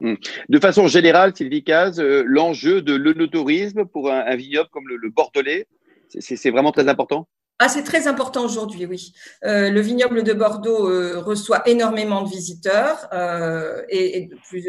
Hmm. 0.00 0.14
De 0.48 0.58
façon 0.58 0.86
générale, 0.88 1.32
Sylvie 1.36 1.62
Caz, 1.62 2.00
euh, 2.00 2.22
l'enjeu 2.26 2.82
de 2.82 2.94
l'onotourisme 2.94 3.84
pour 3.84 4.10
un, 4.10 4.34
vignoble 4.36 4.68
comme 4.70 4.88
le 4.88 5.10
Bordelais, 5.10 5.66
c'est 6.08 6.50
vraiment 6.50 6.72
très 6.72 6.88
important? 6.88 7.28
Ah, 7.64 7.68
c'est 7.68 7.84
très 7.84 8.08
important 8.08 8.44
aujourd'hui, 8.44 8.86
oui. 8.86 9.14
Euh, 9.44 9.70
le 9.70 9.80
vignoble 9.80 10.24
de 10.24 10.32
Bordeaux 10.32 10.90
euh, 10.90 11.20
reçoit 11.20 11.62
énormément 11.68 12.22
de 12.22 12.28
visiteurs 12.28 13.06
euh, 13.12 13.82
et, 13.88 14.26
de 14.26 14.36
plus, 14.48 14.66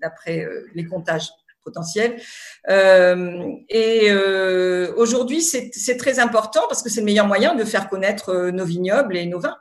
d'après 0.00 0.46
les 0.76 0.86
comptages 0.86 1.30
potentiels. 1.64 2.20
et 2.68 4.12
aujourd'hui, 4.96 5.42
c'est 5.42 5.96
très 5.96 6.20
important 6.20 6.60
parce 6.68 6.84
que 6.84 6.88
c'est 6.88 7.00
le 7.00 7.06
meilleur 7.06 7.26
moyen 7.26 7.56
de 7.56 7.64
faire 7.64 7.88
connaître 7.88 8.50
nos 8.50 8.64
vignobles 8.64 9.16
et 9.16 9.26
nos 9.26 9.40
vins. 9.40 9.56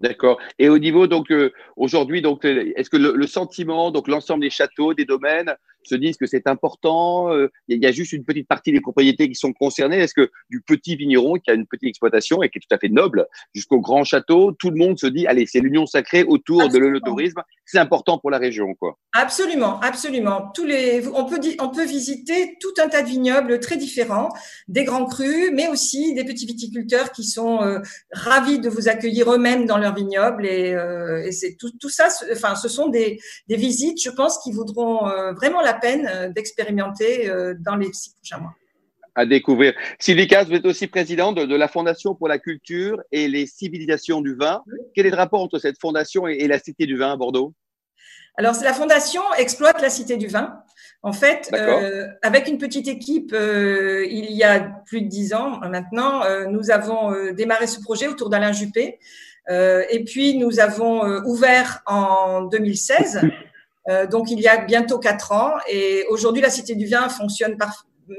D'accord. 0.00 0.38
Et 0.58 0.68
au 0.68 0.78
niveau 0.78 1.06
donc 1.06 1.32
aujourd'hui 1.74 2.20
donc 2.20 2.44
est-ce 2.44 2.90
que 2.90 2.98
le, 2.98 3.14
le, 3.16 3.26
sentiment 3.26 3.90
donc 3.90 4.08
l'ensemble 4.08 4.42
des 4.42 4.50
châteaux, 4.50 4.92
des 4.92 5.06
domaines 5.06 5.56
se 5.86 5.94
disent 5.94 6.16
que 6.16 6.26
c'est 6.26 6.46
important 6.46 7.32
euh, 7.32 7.50
Il 7.68 7.82
y 7.82 7.86
a 7.86 7.92
juste 7.92 8.12
une 8.12 8.24
petite 8.24 8.48
partie 8.48 8.72
des 8.72 8.80
propriétés 8.80 9.28
qui 9.28 9.34
sont 9.34 9.52
concernées. 9.52 9.98
Est-ce 9.98 10.14
que 10.14 10.30
du 10.50 10.60
petit 10.60 10.96
vigneron 10.96 11.34
qui 11.34 11.50
a 11.50 11.54
une 11.54 11.66
petite 11.66 11.88
exploitation 11.88 12.42
et 12.42 12.48
qui 12.48 12.58
est 12.58 12.60
tout 12.60 12.74
à 12.74 12.78
fait 12.78 12.88
noble 12.88 13.26
jusqu'au 13.54 13.80
grand 13.80 14.04
château, 14.04 14.52
tout 14.52 14.70
le 14.70 14.76
monde 14.76 14.98
se 14.98 15.06
dit 15.06 15.26
allez, 15.26 15.46
c'est 15.46 15.60
l'union 15.60 15.86
sacrée 15.86 16.24
autour 16.24 16.68
de 16.68 16.78
l'œnotourisme. 16.78 17.42
C'est 17.64 17.78
important 17.78 18.18
pour 18.18 18.30
la 18.30 18.38
région, 18.38 18.74
quoi. 18.74 18.96
Absolument, 19.12 19.80
absolument. 19.80 20.52
Tous 20.54 20.64
les, 20.64 21.06
on 21.08 21.24
peut 21.24 21.40
on 21.60 21.68
peut 21.70 21.84
visiter 21.84 22.56
tout 22.60 22.74
un 22.80 22.88
tas 22.88 23.02
de 23.02 23.08
vignobles 23.08 23.58
très 23.60 23.76
différents, 23.76 24.28
des 24.68 24.84
grands 24.84 25.06
crus, 25.06 25.50
mais 25.52 25.68
aussi 25.68 26.14
des 26.14 26.24
petits 26.24 26.46
viticulteurs 26.46 27.10
qui 27.12 27.24
sont 27.24 27.62
euh, 27.62 27.80
ravis 28.12 28.60
de 28.60 28.68
vous 28.68 28.88
accueillir 28.88 29.32
eux-mêmes 29.32 29.66
dans 29.66 29.78
leur 29.78 29.94
vignoble 29.94 30.46
et, 30.46 30.74
euh, 30.74 31.24
et 31.24 31.32
c'est 31.32 31.56
tout, 31.56 31.70
tout 31.80 31.88
ça. 31.88 32.08
Enfin, 32.32 32.54
ce 32.54 32.68
sont 32.68 32.88
des, 32.88 33.18
des 33.48 33.56
visites, 33.56 34.00
je 34.02 34.10
pense, 34.10 34.38
qui 34.38 34.52
voudront 34.52 35.06
vraiment 35.34 35.60
la 35.60 35.74
peine 35.76 36.08
euh, 36.12 36.28
d'expérimenter 36.28 37.28
euh, 37.28 37.54
dans 37.58 37.76
les 37.76 37.92
six 37.92 38.14
prochains 38.14 38.38
mois 38.38 38.54
à 39.18 39.24
découvrir. 39.24 39.72
Sylvie 39.98 40.26
Casse, 40.26 40.46
vous 40.46 40.56
êtes 40.56 40.66
aussi 40.66 40.88
présidente 40.88 41.36
de, 41.36 41.56
la 41.56 41.68
Fondation 41.68 42.14
pour 42.14 42.28
la 42.28 42.38
culture 42.38 43.00
et 43.10 43.28
les 43.28 43.46
civilisations 43.46 44.20
du 44.20 44.34
vin. 44.34 44.62
Quel 44.94 45.06
est 45.06 45.10
le 45.10 45.16
rapport 45.16 45.40
entre 45.40 45.58
cette 45.58 45.80
fondation 45.80 46.26
et, 46.26 46.46
la 46.46 46.58
Cité 46.58 46.84
du 46.84 46.98
vin 46.98 47.12
à 47.12 47.16
Bordeaux? 47.16 47.54
Alors, 48.36 48.54
la 48.62 48.74
fondation 48.74 49.22
exploite 49.38 49.80
la 49.80 49.88
Cité 49.88 50.18
du 50.18 50.26
vin. 50.26 50.58
En 51.02 51.14
fait, 51.14 51.48
euh, 51.54 52.06
avec 52.20 52.46
une 52.46 52.58
petite 52.58 52.88
équipe, 52.88 53.34
il 53.34 54.32
y 54.32 54.44
a 54.44 54.60
plus 54.84 55.00
de 55.00 55.08
dix 55.08 55.32
ans 55.32 55.60
maintenant, 55.60 56.20
nous 56.50 56.70
avons 56.70 57.32
démarré 57.32 57.68
ce 57.68 57.80
projet 57.80 58.08
autour 58.08 58.28
d'Alain 58.28 58.52
Juppé. 58.52 58.98
et 59.48 60.04
puis, 60.04 60.36
nous 60.36 60.60
avons 60.60 61.06
ouvert 61.24 61.80
en 61.86 62.42
2016 62.42 63.22
euh, 63.88 64.06
donc 64.06 64.30
il 64.30 64.40
y 64.40 64.48
a 64.48 64.58
bientôt 64.58 64.98
quatre 64.98 65.32
ans. 65.32 65.54
Et 65.68 66.04
aujourd'hui, 66.08 66.42
la 66.42 66.50
Cité 66.50 66.74
du 66.74 66.86
Vin 66.86 67.08
fonctionne 67.08 67.56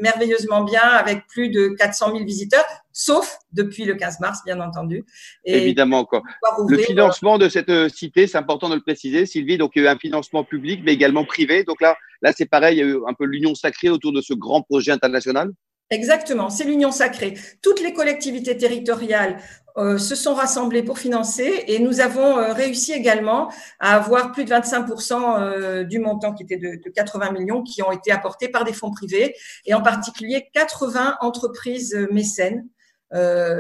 merveilleusement 0.01 0.63
bien 0.63 0.81
avec 0.81 1.27
plus 1.27 1.49
de 1.49 1.69
400 1.69 2.11
000 2.11 2.25
visiteurs, 2.25 2.65
sauf 2.91 3.37
depuis 3.53 3.85
le 3.85 3.95
15 3.95 4.19
mars, 4.19 4.39
bien 4.45 4.59
entendu. 4.59 5.05
Évidemment, 5.45 6.05
quoi. 6.05 6.23
Le 6.67 6.77
financement 6.77 7.37
de 7.37 7.49
cette 7.49 7.69
euh, 7.69 7.89
cité, 7.89 8.27
c'est 8.27 8.37
important 8.37 8.69
de 8.69 8.75
le 8.75 8.81
préciser, 8.81 9.25
Sylvie. 9.25 9.57
Donc, 9.57 9.71
il 9.75 9.83
y 9.83 9.87
a 9.87 9.89
eu 9.89 9.93
un 9.93 9.97
financement 9.97 10.43
public, 10.43 10.81
mais 10.83 10.93
également 10.93 11.25
privé. 11.25 11.63
Donc 11.63 11.81
là, 11.81 11.95
là, 12.21 12.33
c'est 12.35 12.45
pareil, 12.45 12.77
il 12.77 12.79
y 12.79 12.83
a 12.83 12.85
eu 12.85 12.99
un 13.07 13.13
peu 13.13 13.25
l'union 13.25 13.55
sacrée 13.55 13.89
autour 13.89 14.11
de 14.11 14.21
ce 14.21 14.33
grand 14.33 14.61
projet 14.61 14.91
international. 14.91 15.51
Exactement, 15.89 16.49
c'est 16.49 16.65
l'union 16.65 16.91
sacrée. 16.91 17.35
Toutes 17.61 17.81
les 17.81 17.93
collectivités 17.93 18.57
territoriales 18.57 19.37
se 19.77 20.15
sont 20.15 20.33
rassemblées 20.33 20.83
pour 20.83 20.99
financer 20.99 21.63
et 21.67 21.79
nous 21.79 21.99
avons 21.99 22.37
euh, 22.37 22.53
réussi 22.53 22.93
également 22.93 23.51
à 23.79 23.95
avoir 23.95 24.31
plus 24.31 24.45
de 24.45 24.49
25% 24.49 25.39
euh, 25.39 25.83
du 25.83 25.99
montant 25.99 26.33
qui 26.33 26.43
était 26.43 26.57
de, 26.57 26.81
de, 26.83 26.89
80 26.89 27.31
millions 27.31 27.63
qui 27.63 27.81
ont 27.83 27.91
été 27.91 28.11
apportés 28.11 28.49
par 28.49 28.63
des 28.63 28.73
fonds 28.73 28.91
privés 28.91 29.35
et 29.65 29.73
en 29.73 29.81
particulier 29.81 30.47
80 30.53 31.17
entreprises 31.21 32.07
mécènes, 32.11 32.67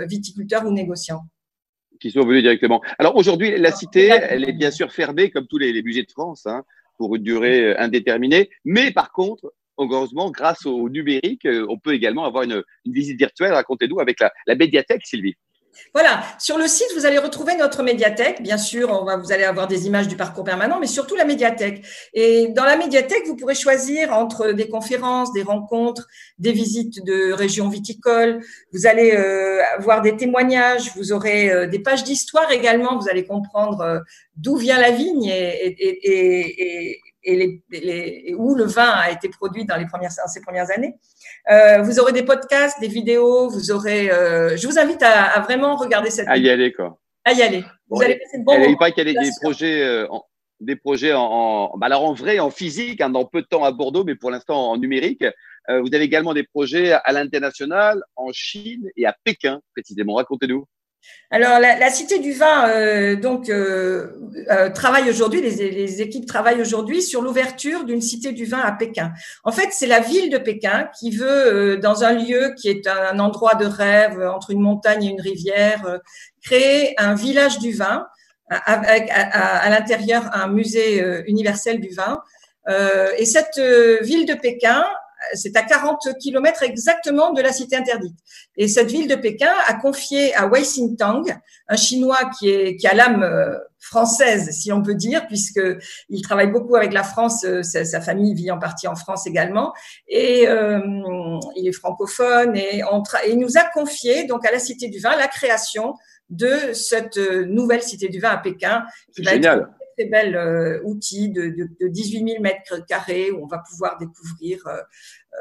viticulteurs 0.07 0.65
ou 0.65 0.71
négociants 0.71 1.21
qui 2.01 2.11
sont 2.11 2.21
venus 2.21 2.43
directement. 2.43 2.81
Alors 2.99 3.15
aujourd'hui, 3.15 3.57
la 3.57 3.71
cité, 3.71 4.07
elle 4.07 4.47
est 4.47 4.53
bien 4.53 4.69
sûr 4.69 4.91
fermée 4.91 5.31
comme 5.31 5.47
tous 5.47 5.57
les, 5.57 5.73
les 5.73 5.81
budgets 5.81 6.03
de 6.03 6.11
France 6.11 6.45
hein, 6.45 6.63
pour 6.97 7.15
une 7.15 7.23
durée 7.23 7.75
indéterminée, 7.77 8.51
mais 8.65 8.91
par 8.91 9.11
contre, 9.11 9.51
heureusement, 9.77 10.31
grâce 10.31 10.65
au 10.65 10.89
numérique, 10.89 11.45
euh, 11.45 11.65
on 11.69 11.77
peut 11.77 11.93
également 11.93 12.25
avoir 12.25 12.43
une, 12.43 12.63
visite 12.85 13.17
virtuelle. 13.17 13.53
Racontez-nous 13.53 13.99
avec 13.99 14.19
la, 14.19 14.55
médiathèque, 14.55 15.05
Sylvie. 15.05 15.35
Voilà, 15.93 16.21
sur 16.39 16.57
le 16.57 16.67
site, 16.67 16.87
vous 16.95 17.05
allez 17.05 17.17
retrouver 17.17 17.55
notre 17.55 17.83
médiathèque. 17.83 18.41
Bien 18.41 18.57
sûr, 18.57 18.89
on 18.91 19.05
va, 19.05 19.17
vous 19.17 19.31
allez 19.31 19.43
avoir 19.43 19.67
des 19.67 19.87
images 19.87 20.07
du 20.07 20.15
parcours 20.15 20.43
permanent, 20.43 20.79
mais 20.79 20.87
surtout 20.87 21.15
la 21.15 21.25
médiathèque. 21.25 21.85
Et 22.13 22.49
dans 22.49 22.65
la 22.65 22.77
médiathèque, 22.77 23.23
vous 23.25 23.35
pourrez 23.35 23.55
choisir 23.55 24.13
entre 24.13 24.51
des 24.51 24.69
conférences, 24.69 25.33
des 25.33 25.43
rencontres, 25.43 26.07
des 26.39 26.51
visites 26.51 27.03
de 27.05 27.31
régions 27.31 27.69
viticoles. 27.69 28.41
Vous 28.73 28.85
allez 28.87 29.11
euh, 29.11 29.61
avoir 29.77 30.01
des 30.01 30.15
témoignages, 30.15 30.91
vous 30.95 31.11
aurez 31.11 31.49
euh, 31.49 31.67
des 31.67 31.79
pages 31.79 32.03
d'histoire 32.03 32.51
également. 32.51 32.99
Vous 32.99 33.09
allez 33.09 33.25
comprendre 33.25 34.03
d'où 34.35 34.55
vient 34.55 34.79
la 34.79 34.91
vigne 34.91 35.25
et, 35.25 37.01
les, 37.35 38.33
où 38.37 38.55
le 38.55 38.63
vin 38.63 38.89
a 38.89 39.11
été 39.11 39.29
produit 39.29 39.65
dans, 39.65 39.75
les 39.75 39.85
premières, 39.85 40.11
ces 40.11 40.41
premières 40.41 40.71
années. 40.71 40.95
Euh, 41.51 41.81
vous 41.81 41.99
aurez 41.99 42.13
des 42.13 42.23
podcasts, 42.23 42.79
des 42.79 42.87
vidéos, 42.87 43.49
vous 43.49 43.71
aurez. 43.71 44.11
Euh, 44.11 44.55
je 44.57 44.67
vous 44.67 44.79
invite 44.79 45.03
à, 45.03 45.39
vraiment 45.41 45.75
regarder 45.75 46.09
cette. 46.09 46.27
À 46.27 46.37
y 46.37 46.49
aller, 46.49 46.71
quoi. 46.71 46.99
À 47.25 47.33
y 47.33 47.41
aller. 47.41 47.63
Vous 47.89 48.01
allez 48.01 48.17
passer 48.19 48.39
bon 48.39 48.63
Il 48.67 48.77
paraît 48.77 48.91
qu'il 48.93 49.07
y 49.07 49.17
a 49.17 49.21
des, 49.21 49.29
projets. 49.41 49.83
Euh, 49.83 50.07
en, 50.09 50.23
des 50.59 50.75
projets 50.75 51.13
en, 51.13 51.77
bah, 51.77 51.85
alors 51.85 52.03
en 52.03 52.13
vrai, 52.13 52.39
en 52.39 52.49
physique, 52.49 53.01
hein, 53.01 53.09
dans 53.09 53.25
peu 53.25 53.41
de 53.41 53.47
temps 53.47 53.63
à 53.63 53.71
Bordeaux, 53.71 54.03
mais 54.03 54.15
pour 54.15 54.31
l'instant 54.31 54.71
en 54.71 54.77
numérique. 54.77 55.23
vous 55.69 55.93
avez 55.93 56.05
également 56.05 56.33
des 56.33 56.43
projets 56.43 56.93
à 56.93 57.11
l'international, 57.11 58.01
en 58.15 58.31
Chine 58.31 58.89
et 58.95 59.05
à 59.05 59.15
Pékin, 59.23 59.59
précisément. 59.75 60.15
Racontez-nous. 60.15 60.65
Alors, 61.29 61.59
la, 61.59 61.89
Cité 61.89 62.19
du 62.19 62.31
Vin, 62.31 62.69
euh, 62.69 63.17
donc, 63.17 63.49
euh, 63.49 64.13
euh, 64.49 64.69
travaille 64.69 65.09
aujourd'hui, 65.09 65.41
les, 65.41 66.01
équipes 66.01 66.25
travaillent 66.25 66.61
aujourd'hui 66.61 67.01
sur 67.01 67.21
l'ouverture 67.21 67.83
d'une 67.83 67.99
Cité 67.99 68.31
du 68.31 68.45
Vin 68.45 68.59
à 68.59 68.71
Pékin. 68.71 69.11
En 69.43 69.51
fait, 69.51 69.69
c'est 69.71 69.87
la 69.87 69.99
ville 69.99 70.29
de 70.29 70.37
Pékin 70.37 70.89
qui 70.97 71.11
veut, 71.11 71.77
dans 71.77 72.05
un 72.05 72.13
lieu 72.13 72.53
qui 72.57 72.69
est 72.69 72.87
un 72.87 73.19
endroit 73.19 73.55
de 73.55 73.65
rêve 73.65 74.21
entre 74.21 74.51
une 74.51 74.61
montagne 74.61 75.03
et 75.03 75.09
une 75.09 75.21
rivière, 75.21 75.99
créer 76.41 76.93
un 76.97 77.13
village 77.13 77.59
du 77.59 77.73
vin 77.73 78.07
avec 78.49 79.09
à, 79.11 79.69
l'intérieur 79.69 80.29
un 80.33 80.47
musée 80.47 81.03
universel 81.27 81.81
du 81.81 81.89
vin. 81.89 82.21
et 83.17 83.25
cette 83.25 83.59
ville 84.01 84.25
de 84.25 84.33
Pékin 84.33 84.85
c'est 85.33 85.55
à 85.55 85.63
40 85.63 85.99
kilomètres 86.19 86.63
exactement 86.63 87.31
de 87.33 87.41
la 87.41 87.51
cité 87.51 87.75
interdite. 87.75 88.15
Et 88.55 88.67
cette 88.67 88.89
ville 88.89 89.07
de 89.07 89.15
Pékin 89.15 89.51
a 89.67 89.73
confié 89.75 90.33
à 90.35 90.47
Wei 90.47 90.61
Xintang, 90.61 91.23
un 91.67 91.75
Chinois 91.75 92.29
qui, 92.37 92.49
est, 92.49 92.75
qui 92.75 92.87
a 92.87 92.93
l'âme 92.93 93.23
euh, 93.23 93.57
française, 93.79 94.49
si 94.51 94.71
on 94.71 94.81
peut 94.81 94.95
dire, 94.95 95.27
puisque 95.27 95.61
il 96.09 96.21
travaille 96.21 96.51
beaucoup 96.51 96.75
avec 96.75 96.93
la 96.93 97.03
France. 97.03 97.43
Euh, 97.45 97.61
sa, 97.63 98.01
famille 98.01 98.33
vit 98.33 98.51
en 98.51 98.59
partie 98.59 98.87
en 98.87 98.95
France 98.95 99.27
également, 99.27 99.73
et 100.07 100.47
euh, 100.47 100.79
il 101.55 101.67
est 101.67 101.71
francophone. 101.73 102.55
Et, 102.55 102.83
on 102.91 103.03
il 103.27 103.39
nous 103.39 103.57
a 103.57 103.63
confié 103.73 104.25
donc 104.25 104.45
à 104.45 104.51
la 104.51 104.59
Cité 104.59 104.87
du 104.89 104.99
Vin 104.99 105.15
la 105.15 105.27
création 105.27 105.95
de 106.29 106.73
cette 106.73 107.17
nouvelle 107.17 107.81
Cité 107.81 108.09
du 108.09 108.19
Vin 108.19 108.29
à 108.29 108.37
Pékin, 108.37 108.83
qui 109.15 109.23
Génial 109.23 109.69
très 109.97 110.07
bel 110.07 110.35
euh, 110.35 110.79
outil 110.83 111.29
de, 111.29 111.49
de, 111.49 111.69
de, 111.79 111.87
18 111.87 112.29
000 112.29 112.41
mètres 112.41 112.85
carrés 112.85 113.31
où 113.31 113.43
on 113.43 113.47
va 113.47 113.59
pouvoir 113.59 113.97
découvrir. 113.97 114.65
Euh, 114.67 114.77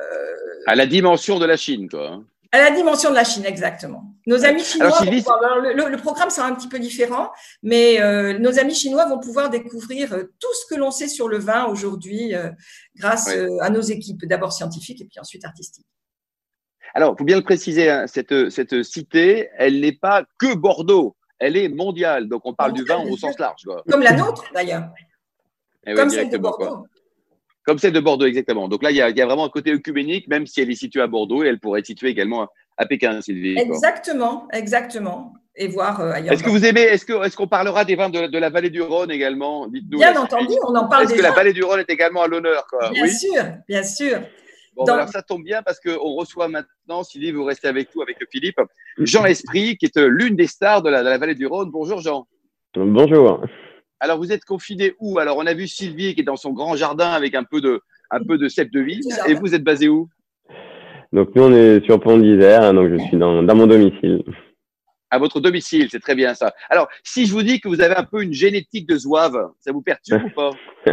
euh, 0.00 0.62
à 0.66 0.74
la 0.74 0.86
dimension 0.86 1.38
de 1.38 1.46
la 1.46 1.56
Chine, 1.56 1.88
quoi. 1.88 2.08
Hein. 2.08 2.24
À 2.52 2.58
la 2.58 2.70
dimension 2.70 3.10
de 3.10 3.14
la 3.14 3.24
Chine, 3.24 3.44
exactement. 3.44 4.14
Nos 4.26 4.44
amis 4.44 4.62
chinois, 4.62 5.00
le, 5.02 5.96
programme 5.96 6.30
sera 6.30 6.46
un 6.46 6.54
petit 6.54 6.68
peu 6.68 6.78
différent, 6.78 7.30
mais 7.62 7.98
nos 8.38 8.58
amis 8.58 8.74
chinois 8.74 9.04
vont 9.06 9.18
pouvoir 9.18 9.50
découvrir 9.50 10.10
tout 10.10 10.54
ce 10.54 10.72
que 10.72 10.78
l'on 10.78 10.92
sait 10.92 11.08
sur 11.08 11.28
le 11.28 11.38
vin 11.38 11.66
aujourd'hui 11.66 12.32
grâce 12.94 13.28
à 13.60 13.68
nos 13.68 13.82
équipes, 13.82 14.24
d'abord 14.26 14.52
scientifiques 14.52 15.02
et 15.02 15.04
puis 15.04 15.18
ensuite 15.18 15.44
artistiques. 15.44 15.86
Alors, 16.94 17.14
il 17.14 17.18
faut 17.18 17.24
bien 17.24 17.36
le 17.36 17.42
préciser, 17.42 17.90
hein, 17.90 18.06
cette, 18.06 18.48
cette 18.48 18.84
cité, 18.84 19.48
elle 19.58 19.80
n'est 19.80 19.92
pas 19.92 20.24
que 20.38 20.54
Bordeaux 20.54 21.16
elle 21.38 21.56
est 21.56 21.68
mondiale. 21.68 22.28
Donc, 22.28 22.42
on 22.44 22.54
parle 22.54 22.72
du 22.72 22.84
vin 22.84 23.02
au 23.08 23.16
sens 23.16 23.38
large. 23.38 23.62
Comme 23.90 24.02
la 24.02 24.12
nôtre, 24.12 24.44
d'ailleurs. 24.54 24.84
Eh 25.86 25.94
Comme 25.94 26.10
celle 26.10 26.30
de 26.30 26.38
Bordeaux. 26.38 26.86
Comme 27.64 27.78
celle 27.78 27.92
de 27.92 28.00
Bordeaux, 28.00 28.26
exactement. 28.26 28.68
Donc 28.68 28.82
là, 28.82 28.92
il 28.92 28.96
y, 28.96 29.00
a, 29.00 29.26
vraiment 29.26 29.44
un 29.44 29.48
côté 29.48 29.72
œcuménique, 29.72 30.28
même 30.28 30.46
si 30.46 30.60
elle 30.60 30.70
est 30.70 30.76
située 30.76 31.02
à 31.02 31.08
Bordeaux, 31.08 31.42
et 31.42 31.48
elle 31.48 31.58
pourrait 31.58 31.80
être 31.80 31.86
située 31.86 32.10
également 32.10 32.46
à 32.76 32.86
Pékin, 32.86 33.20
Sylvie. 33.20 33.58
Exactement, 33.58 34.46
exactement. 34.52 35.34
Et 35.56 35.68
voir 35.68 36.00
euh, 36.00 36.12
ailleurs. 36.12 36.32
Est-ce 36.32 36.44
que 36.44 36.50
vous 36.50 36.64
aimez, 36.64 36.82
est-ce 36.82 37.06
qu'on 37.06 37.22
est 37.22 37.46
parlera 37.48 37.84
des 37.84 37.96
vins 37.96 38.10
de, 38.10 38.38
la 38.38 38.50
vallée 38.50 38.70
du 38.70 38.82
Rhône 38.82 39.10
également? 39.10 39.66
Bien 39.68 40.16
entendu, 40.16 40.54
on 40.62 40.74
en 40.76 40.86
parle 40.86 41.04
Est-ce 41.04 41.14
que 41.14 41.22
la 41.22 41.32
vallée 41.32 41.52
du 41.52 41.64
Rhône 41.64 41.80
est 41.80 41.90
également 41.90 42.22
à 42.22 42.28
l'honneur 42.28 42.66
Bien 42.92 43.08
sûr, 43.08 43.42
bien 43.66 43.82
sûr. 43.82 44.20
Bon, 44.76 44.84
alors 44.84 45.08
ça 45.08 45.22
tombe 45.22 45.42
bien 45.42 45.62
parce 45.62 45.80
qu'on 45.80 46.14
reçoit 46.14 46.48
maintenant, 46.48 47.02
Sylvie, 47.02 47.32
vous 47.32 47.44
restez 47.44 47.66
avec 47.66 47.94
nous, 47.94 48.02
avec 48.02 48.18
Philippe, 48.30 48.60
Jean 48.98 49.24
Esprit, 49.24 49.78
qui 49.78 49.86
est 49.86 49.96
euh, 49.96 50.06
l'une 50.06 50.36
des 50.36 50.46
stars 50.46 50.82
de 50.82 50.90
la, 50.90 51.16
vallée 51.16 51.34
du 51.34 51.46
Rhône. 51.46 51.70
Bonjour 51.70 52.00
Jean. 52.00 52.26
Bonjour. 52.74 53.42
Alors 54.00 54.18
vous 54.18 54.32
êtes 54.32 54.44
confiné 54.44 54.92
où? 55.00 55.18
Alors 55.18 55.38
on 55.38 55.46
a 55.46 55.54
vu 55.54 55.66
Sylvie 55.66 56.14
qui 56.14 56.20
est 56.20 56.24
dans 56.24 56.36
son 56.36 56.52
grand 56.52 56.76
jardin 56.76 57.10
avec 57.10 57.34
un 57.34 57.44
peu 57.44 57.62
de, 57.62 57.80
un 58.10 58.22
peu 58.22 58.36
de 58.36 58.48
cèpe 58.48 58.70
de 58.70 58.80
vie. 58.80 59.00
Et 59.26 59.32
vous 59.32 59.54
êtes 59.54 59.64
basé 59.64 59.88
où? 59.88 60.10
Donc 61.10 61.34
nous 61.34 61.44
on 61.44 61.52
est 61.54 61.82
sur 61.86 61.98
Pont 61.98 62.18
d'Isère, 62.18 62.62
hein, 62.62 62.74
donc 62.74 62.90
je 62.90 62.98
suis 63.04 63.16
dans, 63.16 63.42
dans 63.42 63.54
mon 63.54 63.66
domicile. 63.66 64.22
À 65.10 65.18
votre 65.18 65.40
domicile, 65.40 65.88
c'est 65.90 66.00
très 66.00 66.14
bien 66.14 66.34
ça. 66.34 66.52
Alors 66.68 66.88
si 67.02 67.24
je 67.24 67.32
vous 67.32 67.42
dis 67.42 67.60
que 67.60 67.68
vous 67.68 67.80
avez 67.80 67.96
un 67.96 68.04
peu 68.04 68.22
une 68.22 68.34
génétique 68.34 68.86
de 68.86 68.98
zouave, 68.98 69.52
ça 69.58 69.72
vous 69.72 69.80
perturbe 69.80 70.24
ou 70.24 70.30
pas? 70.30 70.50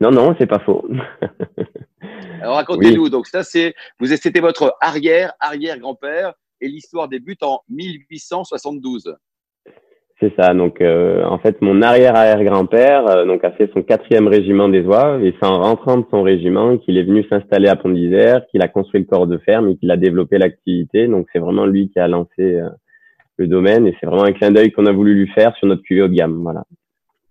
Non, 0.00 0.10
non, 0.10 0.34
c'est 0.36 0.48
pas 0.48 0.58
faux. 0.58 0.84
Alors 2.40 2.56
racontez-nous. 2.56 3.08
Donc 3.08 3.26
ça, 3.26 3.42
c'est 3.42 3.74
vous 3.98 4.06
c'était 4.06 4.40
votre 4.40 4.76
arrière 4.80 5.32
arrière 5.40 5.78
grand-père 5.78 6.34
et 6.60 6.68
l'histoire 6.68 7.08
débute 7.08 7.42
en 7.42 7.60
1872. 7.68 9.14
C'est 10.22 10.32
ça. 10.38 10.54
Donc, 10.54 10.80
euh, 10.80 11.24
en 11.24 11.38
fait, 11.40 11.60
mon 11.62 11.82
arrière-arrière-grand-père 11.82 13.08
euh, 13.08 13.24
donc 13.26 13.42
a 13.42 13.50
fait 13.50 13.68
son 13.74 13.82
quatrième 13.82 14.28
régiment 14.28 14.68
des 14.68 14.82
oies 14.82 15.18
et 15.20 15.34
c'est 15.40 15.46
en 15.46 15.60
rentrant 15.60 15.96
de 15.98 16.06
son 16.12 16.22
régiment 16.22 16.78
qu'il 16.78 16.96
est 16.96 17.02
venu 17.02 17.24
s'installer 17.28 17.68
à 17.68 17.74
Pont 17.74 17.88
d'Isère, 17.88 18.46
qu'il 18.46 18.62
a 18.62 18.68
construit 18.68 19.00
le 19.00 19.06
corps 19.06 19.26
de 19.26 19.38
ferme 19.38 19.70
et 19.70 19.76
qu'il 19.76 19.90
a 19.90 19.96
développé 19.96 20.38
l'activité. 20.38 21.08
Donc, 21.08 21.26
c'est 21.32 21.40
vraiment 21.40 21.66
lui 21.66 21.90
qui 21.90 21.98
a 21.98 22.06
lancé 22.06 22.30
euh, 22.38 22.68
le 23.36 23.48
domaine 23.48 23.88
et 23.88 23.96
c'est 23.98 24.06
vraiment 24.06 24.22
un 24.22 24.32
clin 24.32 24.52
d'œil 24.52 24.70
qu'on 24.70 24.86
a 24.86 24.92
voulu 24.92 25.14
lui 25.14 25.28
faire 25.28 25.56
sur 25.56 25.66
notre 25.66 25.82
cuvée 25.82 26.02
haut 26.02 26.08
de 26.08 26.14
gamme. 26.14 26.40
Voilà. 26.40 26.62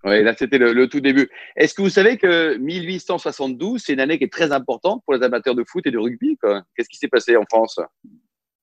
Oui, 0.04 0.24
là, 0.24 0.34
c'était 0.38 0.58
le, 0.58 0.88
tout 0.88 1.00
début. 1.00 1.30
Est-ce 1.56 1.76
que 1.76 1.82
vous 1.82 1.90
savez 1.90 2.18
que 2.18 2.58
1872, 2.58 3.84
c'est 3.86 3.94
une 3.94 4.00
année 4.00 4.18
qui 4.18 4.24
est 4.24 4.34
très 4.34 4.52
importante 4.52 5.04
pour 5.06 5.14
les 5.14 5.24
amateurs 5.24 5.54
de 5.54 5.64
foot 5.68 5.86
et 5.86 5.92
de 5.92 5.98
rugby 5.98 6.38
Qu'est-ce 6.76 6.90
qui 6.90 6.98
s'est 6.98 7.08
passé 7.08 7.38
en 7.38 7.44
France? 7.50 7.80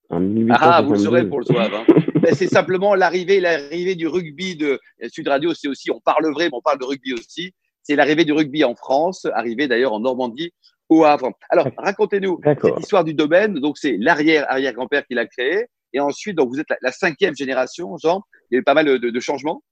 Ah, 0.09 0.81
vous 0.81 0.93
le 0.93 0.99
saurez 0.99 1.27
pour 1.27 1.39
le 1.39 1.45
soir. 1.45 1.69
Hein. 1.73 1.85
Ben, 2.19 2.35
c'est 2.35 2.47
simplement 2.47 2.95
l'arrivée, 2.95 3.39
l'arrivée 3.39 3.95
du 3.95 4.05
rugby 4.05 4.57
de 4.57 4.77
Sud 5.07 5.29
Radio. 5.29 5.53
C'est 5.53 5.69
aussi, 5.69 5.89
on 5.89 6.01
parle 6.01 6.29
vrai, 6.33 6.45
mais 6.45 6.57
on 6.57 6.61
parle 6.61 6.77
de 6.77 6.83
rugby 6.83 7.13
aussi. 7.13 7.53
C'est 7.81 7.95
l'arrivée 7.95 8.25
du 8.25 8.33
rugby 8.33 8.65
en 8.65 8.75
France, 8.75 9.25
arrivé 9.33 9.69
d'ailleurs 9.69 9.93
en 9.93 10.01
Normandie, 10.01 10.51
au 10.89 11.05
Havre. 11.05 11.31
Alors, 11.49 11.69
racontez-nous 11.77 12.41
cette 12.43 12.79
histoire 12.79 13.05
du 13.05 13.13
domaine. 13.13 13.53
Donc, 13.53 13.77
c'est 13.77 13.95
l'arrière 13.97 14.45
arrière 14.51 14.73
grand-père 14.73 15.05
qui 15.07 15.13
l'a 15.13 15.27
créé, 15.27 15.67
et 15.93 16.01
ensuite, 16.01 16.35
donc 16.35 16.49
vous 16.49 16.59
êtes 16.59 16.67
la, 16.81 16.91
cinquième 16.91 17.35
génération, 17.35 17.95
Jean. 17.97 18.21
Il 18.51 18.55
y 18.55 18.57
a 18.57 18.59
eu 18.59 18.63
pas 18.63 18.73
mal 18.73 18.85
de, 18.85 18.97
de 18.97 19.19
changements. 19.21 19.63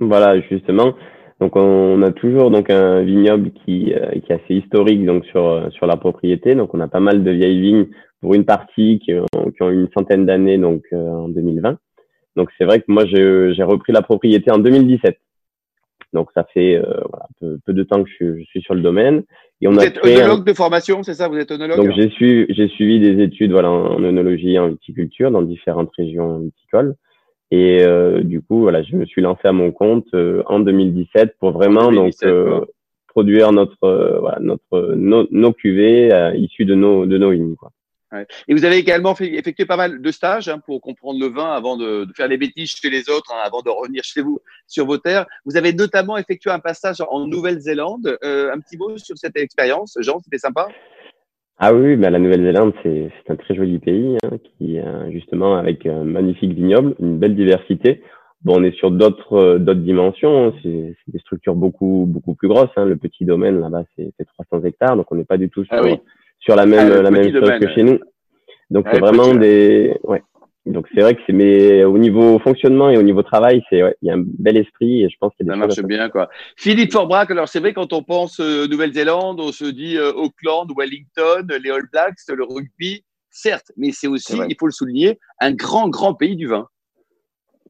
Voilà, 0.00 0.40
justement. 0.40 0.94
Donc 1.40 1.56
on 1.56 2.00
a 2.02 2.12
toujours 2.12 2.50
donc 2.50 2.70
un 2.70 3.02
vignoble 3.02 3.50
qui, 3.50 3.92
euh, 3.92 4.10
qui 4.20 4.32
est 4.32 4.36
assez 4.36 4.54
historique 4.54 5.04
donc 5.04 5.24
sur 5.26 5.68
sur 5.72 5.86
la 5.86 5.96
propriété. 5.96 6.54
Donc 6.54 6.74
on 6.74 6.80
a 6.80 6.88
pas 6.88 7.00
mal 7.00 7.24
de 7.24 7.30
vieilles 7.30 7.60
vignes 7.60 7.86
pour 8.20 8.34
une 8.34 8.44
partie 8.44 9.00
qui, 9.00 9.12
qui 9.12 9.62
ont 9.62 9.70
une 9.70 9.88
centaine 9.92 10.26
d'années, 10.26 10.58
donc 10.58 10.82
euh, 10.92 11.10
en 11.10 11.28
2020. 11.28 11.78
Donc 12.36 12.50
c'est 12.56 12.64
vrai 12.64 12.80
que 12.80 12.86
moi 12.88 13.04
j'ai 13.04 13.62
repris 13.62 13.92
la 13.92 14.02
propriété 14.02 14.50
en 14.50 14.58
2017. 14.58 15.18
Donc 16.12 16.30
ça 16.32 16.44
fait 16.44 16.76
euh, 16.76 16.82
voilà, 17.10 17.26
peu, 17.40 17.58
peu, 17.66 17.72
de 17.72 17.82
temps 17.82 18.04
que 18.04 18.10
je, 18.20 18.38
je, 18.38 18.44
suis 18.44 18.62
sur 18.62 18.74
le 18.74 18.80
domaine. 18.80 19.24
Et 19.60 19.66
on 19.66 19.72
vous 19.72 19.80
a 19.80 19.86
êtes 19.86 19.98
œnologue 20.04 20.44
de 20.44 20.52
formation, 20.52 21.02
c'est 21.02 21.14
ça 21.14 21.28
Vous 21.28 21.36
êtes 21.36 21.50
œnologue 21.50 21.76
Donc 21.76 21.92
j'ai 21.96 22.08
suivi, 22.10 22.46
j'ai 22.50 22.68
suivi 22.68 23.00
des 23.00 23.22
études 23.22 23.50
voilà, 23.50 23.70
en 23.70 24.02
œnologie 24.02 24.52
et 24.54 24.58
en 24.60 24.68
viticulture 24.68 25.32
dans 25.32 25.42
différentes 25.42 25.90
régions 25.98 26.38
viticoles. 26.38 26.94
Et 27.50 27.84
euh, 27.84 28.22
du 28.22 28.40
coup, 28.40 28.60
voilà, 28.60 28.82
je 28.82 28.96
me 28.96 29.04
suis 29.04 29.22
lancé 29.22 29.46
à 29.46 29.52
mon 29.52 29.70
compte 29.70 30.06
euh, 30.14 30.42
en 30.46 30.60
2017 30.60 31.36
pour 31.38 31.52
vraiment 31.52 31.92
donc 31.92 32.14
produire 33.06 33.52
notre 33.52 34.18
voilà, 34.20 34.38
notre 34.40 34.94
nos, 34.96 35.28
nos 35.30 35.52
cuvées 35.52 36.32
issues 36.36 36.64
de 36.64 36.74
nos 36.74 37.06
de 37.06 37.16
nos 37.16 37.30
vignes. 37.30 37.54
Quoi. 37.54 37.70
Et 38.48 38.54
vous 38.54 38.64
avez 38.64 38.76
également 38.76 39.14
fait, 39.14 39.34
effectué 39.34 39.66
pas 39.66 39.76
mal 39.76 40.00
de 40.00 40.10
stages 40.10 40.48
hein, 40.48 40.58
pour 40.58 40.80
comprendre 40.80 41.20
le 41.20 41.26
vin 41.26 41.52
avant 41.52 41.76
de, 41.76 42.04
de, 42.04 42.12
faire 42.12 42.28
les 42.28 42.36
bêtises 42.36 42.70
chez 42.70 42.90
les 42.90 43.08
autres, 43.10 43.32
hein, 43.32 43.40
avant 43.42 43.62
de 43.62 43.70
revenir 43.70 44.02
chez 44.04 44.22
vous 44.22 44.40
sur 44.66 44.86
vos 44.86 44.98
terres. 44.98 45.26
Vous 45.44 45.56
avez 45.56 45.72
notamment 45.72 46.16
effectué 46.16 46.50
un 46.50 46.60
passage 46.60 47.00
en 47.00 47.26
Nouvelle-Zélande. 47.26 48.18
Euh, 48.22 48.52
un 48.52 48.60
petit 48.60 48.76
mot 48.76 48.96
sur 48.98 49.16
cette 49.18 49.36
expérience, 49.36 49.96
Jean, 50.00 50.20
c'était 50.20 50.38
sympa? 50.38 50.68
Ah 51.58 51.72
oui, 51.72 51.96
bah 51.96 52.10
la 52.10 52.18
Nouvelle-Zélande, 52.18 52.72
c'est 52.82 53.10
un 53.28 53.36
très 53.36 53.54
joli 53.54 53.78
pays, 53.78 54.16
hein, 54.24 54.38
qui 54.58 54.78
euh, 54.78 55.10
justement 55.12 55.56
avec 55.56 55.86
un 55.86 56.04
magnifique 56.04 56.52
vignoble, 56.52 56.94
une 57.00 57.18
belle 57.18 57.36
diversité. 57.36 58.02
Bon, 58.42 58.60
on 58.60 58.64
est 58.64 58.76
sur 58.76 58.90
d'autres 58.90 59.34
euh, 59.34 59.58
d'autres 59.58 59.80
dimensions. 59.80 60.48
Hein. 60.48 60.52
C'est 60.62 60.96
des 61.08 61.18
structures 61.20 61.54
beaucoup 61.54 62.06
beaucoup 62.08 62.34
plus 62.34 62.48
grosses. 62.48 62.70
Hein. 62.76 62.86
Le 62.86 62.96
petit 62.96 63.24
domaine 63.24 63.60
là-bas, 63.60 63.84
c'est 63.96 64.12
300 64.48 64.64
hectares, 64.64 64.96
donc 64.96 65.10
on 65.12 65.14
n'est 65.14 65.24
pas 65.24 65.38
du 65.38 65.48
tout 65.48 65.64
ah 65.70 65.82
sur, 65.82 65.98
sur 66.40 66.56
la 66.56 66.66
même, 66.66 66.92
ah, 66.92 67.02
la 67.02 67.10
même 67.10 67.32
chose 67.32 67.58
que 67.60 67.68
chez 67.68 67.84
nous. 67.84 68.00
Donc, 68.70 68.86
c'est 68.90 68.98
vraiment 68.98 69.34
des, 69.34 69.96
ouais. 70.04 70.22
Donc, 70.66 70.86
c'est 70.94 71.02
vrai 71.02 71.14
que 71.14 71.20
c'est, 71.26 71.34
mais 71.34 71.84
au 71.84 71.98
niveau 71.98 72.38
fonctionnement 72.38 72.88
et 72.88 72.96
au 72.96 73.02
niveau 73.02 73.22
travail, 73.22 73.62
c'est, 73.68 73.82
ouais, 73.82 73.94
il 74.00 74.08
y 74.08 74.10
a 74.10 74.14
un 74.14 74.24
bel 74.24 74.56
esprit 74.56 75.04
et 75.04 75.10
je 75.10 75.16
pense 75.20 75.32
qu'il 75.36 75.46
y 75.46 75.50
a 75.50 75.54
des 75.54 75.60
Ça 75.60 75.66
marche 75.66 75.82
bien, 75.82 76.08
quoi. 76.08 76.30
Philippe 76.56 76.92
Forbrac, 76.92 77.30
alors 77.30 77.48
c'est 77.48 77.60
vrai, 77.60 77.74
quand 77.74 77.92
on 77.92 78.02
pense 78.02 78.40
euh, 78.40 78.66
Nouvelle-Zélande, 78.66 79.40
on 79.40 79.52
se 79.52 79.66
dit 79.66 79.98
euh, 79.98 80.12
Auckland, 80.12 80.68
Wellington, 80.74 81.46
les 81.62 81.70
All 81.70 81.86
Blacks, 81.92 82.16
le 82.28 82.44
rugby, 82.44 83.04
certes, 83.28 83.72
mais 83.76 83.90
c'est 83.92 84.06
aussi, 84.06 84.38
il 84.48 84.56
faut 84.58 84.66
le 84.66 84.72
souligner, 84.72 85.18
un 85.38 85.52
grand, 85.52 85.90
grand 85.90 86.14
pays 86.14 86.36
du 86.36 86.46
vin. 86.46 86.66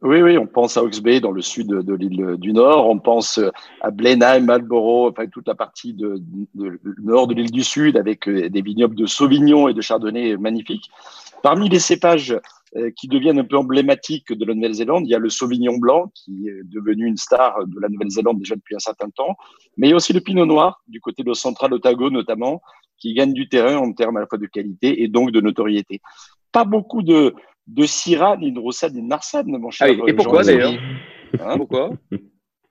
Oui, 0.04 0.20
oui, 0.20 0.36
on 0.36 0.46
pense 0.46 0.76
à 0.76 0.82
Bay 1.02 1.18
dans 1.20 1.30
le 1.30 1.40
sud 1.40 1.68
de, 1.68 1.94
l'île 1.94 2.36
du 2.36 2.52
Nord, 2.52 2.90
on 2.90 2.98
pense 2.98 3.40
à 3.80 3.90
Blenheim, 3.90 4.44
Marlborough, 4.44 5.10
enfin 5.10 5.26
toute 5.28 5.48
la 5.48 5.54
partie 5.54 5.94
de, 5.94 6.20
nord 7.02 7.26
de 7.26 7.32
l'île 7.32 7.50
du 7.50 7.64
Sud 7.64 7.96
avec 7.96 8.28
euh, 8.28 8.50
des 8.50 8.60
vignobles 8.60 8.96
de 8.96 9.06
Sauvignon 9.06 9.66
et 9.66 9.72
de 9.72 9.80
Chardonnay 9.80 10.36
magnifiques. 10.36 10.90
Parmi 11.42 11.70
les 11.70 11.78
cépages 11.78 12.38
euh, 12.76 12.90
qui 12.94 13.08
deviennent 13.08 13.38
un 13.38 13.44
peu 13.44 13.56
emblématiques 13.56 14.30
de 14.30 14.44
la 14.44 14.52
Nouvelle-Zélande, 14.52 15.04
il 15.06 15.10
y 15.10 15.14
a 15.14 15.18
le 15.18 15.30
Sauvignon 15.30 15.78
blanc 15.78 16.12
qui 16.14 16.48
est 16.48 16.64
devenu 16.64 17.06
une 17.06 17.16
star 17.16 17.66
de 17.66 17.80
la 17.80 17.88
Nouvelle-Zélande 17.88 18.38
déjà 18.40 18.56
depuis 18.56 18.76
un 18.76 18.80
certain 18.80 19.08
temps, 19.08 19.36
mais 19.78 19.86
il 19.86 19.90
y 19.90 19.94
a 19.94 19.96
aussi 19.96 20.12
le 20.12 20.20
Pinot 20.20 20.44
Noir 20.44 20.82
du 20.86 21.00
côté 21.00 21.22
de 21.22 21.32
Central 21.32 21.72
Otago 21.72 22.10
notamment, 22.10 22.60
qui 22.98 23.14
gagne 23.14 23.32
du 23.32 23.48
terrain 23.48 23.78
en 23.78 23.90
termes 23.94 24.18
à 24.18 24.20
la 24.20 24.26
fois 24.26 24.36
de 24.36 24.46
qualité 24.46 25.02
et 25.02 25.08
donc 25.08 25.30
de 25.30 25.40
notoriété. 25.40 26.02
Pas 26.52 26.64
beaucoup 26.64 27.02
de, 27.02 27.34
de 27.66 27.86
Syrah, 27.86 28.36
ni 28.36 28.52
de 28.52 28.58
Roussade, 28.58 28.94
ni 28.94 29.02
de 29.02 29.06
Narsade, 29.06 29.46
mon 29.46 29.70
cher. 29.70 29.88
Ah 29.90 30.04
et 30.06 30.12
pourquoi 30.12 30.42
d'ailleurs 30.42 30.72
hein 31.40 31.56
Pourquoi 31.56 31.90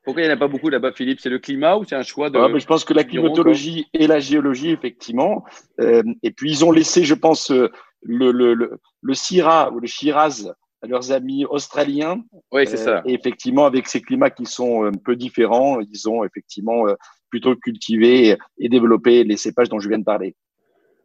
pourquoi 0.04 0.22
il 0.22 0.26
n'y 0.26 0.32
en 0.32 0.36
a 0.36 0.40
pas 0.40 0.50
beaucoup 0.50 0.70
là-bas, 0.70 0.92
Philippe? 0.92 1.22
C'est 1.22 1.30
le 1.30 1.40
climat 1.40 1.78
ou 1.78 1.86
c'est 1.86 1.96
un 1.96 2.04
choix 2.04 2.30
de. 2.30 2.38
Ah, 2.38 2.50
je 2.54 2.66
pense 2.66 2.84
que 2.84 2.94
la 2.94 3.06
climatologie 3.06 3.88
et 3.94 4.06
la 4.06 4.20
géologie, 4.20 4.72
effectivement. 4.72 5.46
Euh, 5.80 6.04
et 6.24 6.32
puis, 6.32 6.52
ils 6.52 6.66
ont 6.66 6.72
laissé, 6.72 7.06
je 7.06 7.14
pense, 7.14 7.52
euh, 7.52 7.70
le, 8.02 8.32
le, 8.32 8.54
le, 8.54 8.80
le 9.02 9.14
Syrah 9.14 9.72
ou 9.72 9.80
le 9.80 9.88
Shiraz 9.88 10.54
à 10.82 10.88
leurs 10.88 11.14
amis 11.14 11.46
australiens. 11.46 12.22
Oui, 12.52 12.68
c'est 12.68 12.78
ça. 12.78 12.98
Euh, 12.98 13.02
et 13.06 13.14
effectivement, 13.14 13.66
avec 13.66 13.88
ces 13.88 14.02
climats 14.02 14.30
qui 14.30 14.46
sont 14.46 14.84
un 14.84 14.92
peu 14.92 15.16
différents, 15.16 15.80
ils 15.80 16.10
ont 16.10 16.26
effectivement 16.26 16.84
plutôt 17.30 17.56
cultivé 17.56 18.38
et 18.58 18.70
développé 18.70 19.24
les 19.24 19.38
cépages 19.38 19.70
dont 19.70 19.80
je 19.80 19.88
viens 19.88 20.00
de 20.00 20.04
parler. 20.04 20.36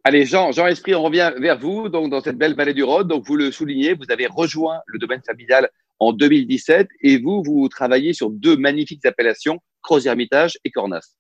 Allez, 0.08 0.24
Jean, 0.24 0.52
Jean 0.52 0.66
Esprit, 0.66 0.94
on 0.94 1.02
revient 1.02 1.32
vers 1.38 1.58
vous, 1.58 1.90
donc 1.90 2.08
dans 2.08 2.22
cette 2.22 2.38
belle 2.38 2.54
vallée 2.54 2.72
du 2.72 2.82
Rhône. 2.82 3.06
Donc, 3.06 3.24
vous 3.26 3.36
le 3.36 3.50
soulignez, 3.50 3.92
vous 3.92 4.10
avez 4.10 4.26
rejoint 4.26 4.78
le 4.86 4.98
domaine 4.98 5.20
familial 5.20 5.68
en 5.98 6.14
2017 6.14 6.88
et 7.02 7.18
vous, 7.18 7.42
vous 7.44 7.68
travaillez 7.68 8.14
sur 8.14 8.30
deux 8.30 8.56
magnifiques 8.56 9.04
appellations, 9.04 9.58
Croz-Hermitage 9.82 10.56
et 10.64 10.70
Cornas. 10.70 11.14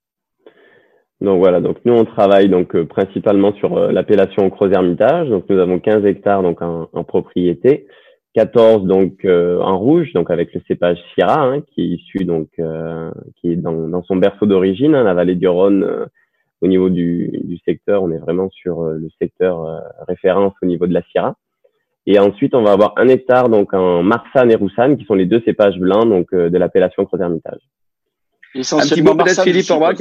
Donc 1.20 1.38
voilà, 1.38 1.60
donc 1.60 1.76
nous 1.84 1.92
on 1.92 2.06
travaille 2.06 2.48
donc 2.48 2.74
euh, 2.74 2.86
principalement 2.86 3.52
sur 3.56 3.76
euh, 3.76 3.92
l'appellation 3.92 4.48
Croz-Hermitage. 4.48 5.28
Donc 5.28 5.44
nous 5.50 5.58
avons 5.58 5.80
15 5.80 6.06
hectares 6.06 6.42
donc 6.42 6.62
en, 6.62 7.04
propriété, 7.04 7.88
14 8.36 8.86
donc 8.86 9.22
euh, 9.26 9.60
en 9.60 9.78
rouge, 9.78 10.14
donc 10.14 10.30
avec 10.30 10.54
le 10.54 10.62
cépage 10.66 10.96
Syrah 11.12 11.42
hein, 11.42 11.60
qui 11.74 11.82
est 11.82 11.88
issu 11.88 12.24
donc 12.24 12.48
qui 13.36 13.52
est 13.52 13.56
dans, 13.56 14.02
son 14.04 14.16
berceau 14.16 14.46
d'origine, 14.46 14.94
hein, 14.94 15.04
la 15.04 15.12
vallée 15.12 15.34
du 15.34 15.46
Rhône 15.46 16.08
au 16.60 16.66
niveau 16.66 16.90
du, 16.90 17.30
du, 17.44 17.58
secteur, 17.64 18.02
on 18.02 18.10
est 18.10 18.18
vraiment 18.18 18.50
sur 18.50 18.82
euh, 18.82 18.94
le 18.94 19.08
secteur 19.20 19.64
euh, 19.64 19.78
référence 20.06 20.54
au 20.62 20.66
niveau 20.66 20.86
de 20.86 20.94
la 20.94 21.02
Syrah. 21.02 21.36
Et 22.06 22.18
ensuite, 22.18 22.54
on 22.54 22.62
va 22.62 22.72
avoir 22.72 22.94
un 22.96 23.08
hectare 23.08 23.48
donc 23.48 23.74
en 23.74 24.02
Marsanne 24.02 24.50
et 24.50 24.56
Roussanne, 24.56 24.96
qui 24.96 25.04
sont 25.04 25.14
les 25.14 25.26
deux 25.26 25.42
cépages 25.44 25.78
blancs 25.78 26.08
donc 26.08 26.32
euh, 26.32 26.48
de 26.50 26.58
l'appellation 26.58 27.04
Croix-Hermitage. 27.04 27.60
Essentiellement, 28.54 29.16
peut-être 29.16 29.42
Philippe 29.42 29.70
Orbach. 29.70 29.96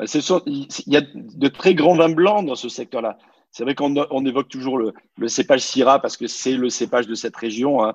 Il 0.00 0.68
y 0.86 0.96
a 0.96 1.02
de 1.14 1.48
très 1.48 1.74
grands 1.74 1.94
vins 1.94 2.08
blancs 2.08 2.46
dans 2.46 2.54
ce 2.54 2.68
secteur-là. 2.68 3.18
C'est 3.50 3.64
vrai 3.64 3.74
qu'on 3.74 3.94
on 4.10 4.26
évoque 4.26 4.48
toujours 4.48 4.78
le, 4.78 4.92
le, 5.16 5.28
cépage 5.28 5.60
Syrah 5.60 6.00
parce 6.00 6.16
que 6.16 6.26
c'est 6.26 6.52
le 6.52 6.68
cépage 6.68 7.06
de 7.06 7.14
cette 7.14 7.34
région, 7.34 7.82
hein, 7.82 7.94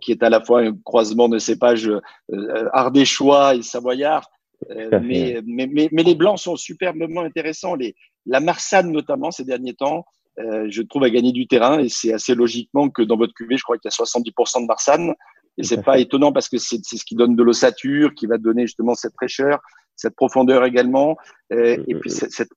qui 0.00 0.12
est 0.12 0.22
à 0.22 0.30
la 0.30 0.40
fois 0.40 0.62
un 0.62 0.76
croisement 0.84 1.28
de 1.28 1.38
cépages 1.38 1.90
euh, 2.32 2.68
ardéchois 2.72 3.54
et 3.54 3.62
savoyards, 3.62 4.30
euh, 4.70 5.00
mais, 5.02 5.40
mais, 5.46 5.88
mais, 5.92 6.02
les 6.02 6.14
blancs 6.14 6.38
sont 6.38 6.56
superbement 6.56 7.22
intéressants. 7.22 7.74
Les, 7.74 7.94
la 8.24 8.40
Marsanne, 8.40 8.90
notamment, 8.90 9.30
ces 9.30 9.44
derniers 9.44 9.74
temps, 9.74 10.04
euh, 10.38 10.66
je 10.68 10.82
trouve, 10.82 11.04
a 11.04 11.10
gagné 11.10 11.32
du 11.32 11.46
terrain 11.46 11.78
et 11.78 11.88
c'est 11.88 12.12
assez 12.12 12.34
logiquement 12.34 12.88
que 12.90 13.02
dans 13.02 13.16
votre 13.16 13.34
cuvée, 13.34 13.56
je 13.56 13.62
crois 13.62 13.78
qu'il 13.78 13.90
y 13.90 13.94
a 13.94 14.04
70% 14.04 14.62
de 14.62 14.66
Marsanne. 14.66 15.14
Et 15.58 15.62
c'est 15.62 15.82
pas 15.82 15.98
étonnant 15.98 16.32
parce 16.32 16.50
que 16.50 16.58
c'est 16.58 16.82
ce 16.84 17.04
qui 17.04 17.14
donne 17.14 17.34
de 17.34 17.42
l'ossature, 17.42 18.14
qui 18.14 18.26
va 18.26 18.36
donner 18.36 18.66
justement 18.66 18.94
cette 18.94 19.14
fraîcheur, 19.14 19.60
cette 19.94 20.14
profondeur 20.14 20.66
également, 20.66 21.16
euh, 21.50 21.82
et 21.88 21.94
puis 21.94 22.10
cette, 22.10 22.30
cette, 22.32 22.50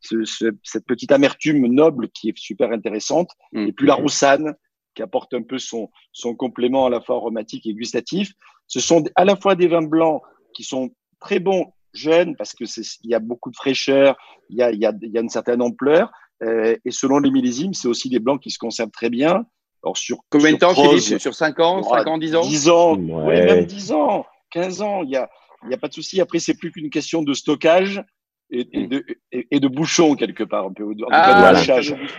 cette, 0.64 0.86
petite 0.86 1.14
amertume 1.14 1.66
noble 1.68 2.10
qui 2.10 2.28
est 2.28 2.38
super 2.38 2.74
intéressante. 2.74 3.30
Mm. 3.54 3.68
Et 3.68 3.72
puis 3.72 3.88
la 3.88 3.96
Roussanne, 3.96 4.54
qui 4.96 5.02
apporte 5.02 5.34
un 5.34 5.44
peu 5.44 5.60
son, 5.60 5.90
son 6.12 6.36
complément 6.36 6.88
à 6.88 6.90
la 6.90 7.00
fois 7.00 7.16
aromatique 7.16 7.66
et 7.66 7.74
gustatif. 7.74 8.34
Ce 8.68 8.82
sont 8.82 9.06
à 9.16 9.24
la 9.24 9.38
fois 9.38 9.56
des 9.56 9.68
vins 9.68 9.82
blancs 9.82 10.22
qui 10.54 10.64
sont 10.64 10.90
très 11.22 11.40
bons 11.40 11.72
jeune 12.00 12.36
parce 12.36 12.54
que 12.54 12.66
c'est 12.66 12.82
il 13.04 13.10
y 13.10 13.16
a 13.16 13.20
beaucoup 13.20 13.52
de 13.52 13.56
fraîcheur, 13.56 14.16
il 14.50 14.58
y 14.58 14.64
a, 14.64 14.72
il 14.72 14.80
y 14.80 14.86
a, 14.86 14.94
il 15.02 15.12
y 15.12 15.18
a 15.18 15.22
une 15.22 15.30
certaine 15.30 15.62
ampleur. 15.62 16.12
Euh, 16.42 16.76
et 16.86 16.92
selon 16.92 17.20
les 17.20 17.32
millésimes, 17.32 17.74
c'est 17.74 17.88
aussi 17.88 18.10
des 18.10 18.20
blancs 18.20 18.42
qui 18.42 18.50
se 18.50 18.58
conservent 18.58 18.92
très 18.92 19.10
bien. 19.10 19.46
Alors 19.84 19.98
sur 19.98 20.20
combien 20.30 20.54
de 20.54 20.58
temps, 20.58 20.74
Philippe 20.74 21.20
Sur 21.20 21.34
5 21.34 21.60
ans, 21.60 21.84
5 21.84 22.08
ans, 22.08 22.18
10 22.18 22.36
ans 22.36 22.42
10 22.42 22.70
ans, 22.70 22.96
ouais. 22.98 23.46
même 23.46 23.66
10 23.66 23.92
ans, 23.92 24.26
15 24.52 24.82
ans, 24.82 25.04
il 25.04 25.12
y 25.12 25.16
a, 25.16 25.30
il 25.66 25.72
y 25.72 25.74
a 25.74 25.78
pas 25.78 25.88
de 25.88 25.94
souci. 25.94 26.20
Après, 26.22 26.40
c'est 26.40 26.54
plus 26.54 26.72
qu'une 26.72 26.90
question 26.90 27.22
de 27.22 27.34
stockage 27.34 28.02
et, 28.52 28.88
de, 28.88 29.06
et, 29.32 29.60
de 29.60 29.68
bouchons 29.68 30.16
quelque 30.16 30.44
part, 30.44 30.66
un 30.66 30.74
peu. 30.74 30.86
ah, 31.12 31.54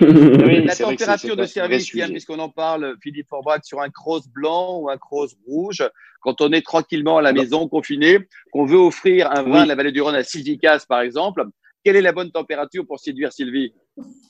oui, 0.01 0.65
la 0.65 0.77
température 0.77 1.37
de 1.37 1.45
service, 1.45 1.91
puisqu'on 1.91 2.39
en 2.39 2.49
parle, 2.49 2.97
Philippe 3.03 3.29
Forbach, 3.29 3.61
sur 3.65 3.81
un 3.81 3.91
cross 3.91 4.29
blanc 4.29 4.79
ou 4.79 4.91
un 4.91 4.97
cross 4.97 5.37
rouge, 5.47 5.83
quand 6.21 6.41
on 6.41 6.53
est 6.53 6.65
tranquillement 6.65 7.19
à 7.19 7.23
la 7.23 7.33
maison, 7.33 7.67
confiné, 7.69 8.19
qu'on 8.53 8.65
veut 8.65 8.79
offrir 8.79 9.31
un 9.33 9.43
vin 9.43 9.65
de 9.65 9.69
la 9.69 9.75
vallée 9.75 9.93
du 9.93 10.03
Rhône 10.03 10.15
à 10.15 10.23
Sylvicas, 10.23 10.85
par 10.89 11.01
exemple, 11.01 11.45
quelle 11.85 11.97
est 11.97 12.03
la 12.03 12.13
bonne 12.13 12.31
température 12.31 12.87
pour 12.87 13.01
séduire 13.01 13.33
Sylvie? 13.33 13.73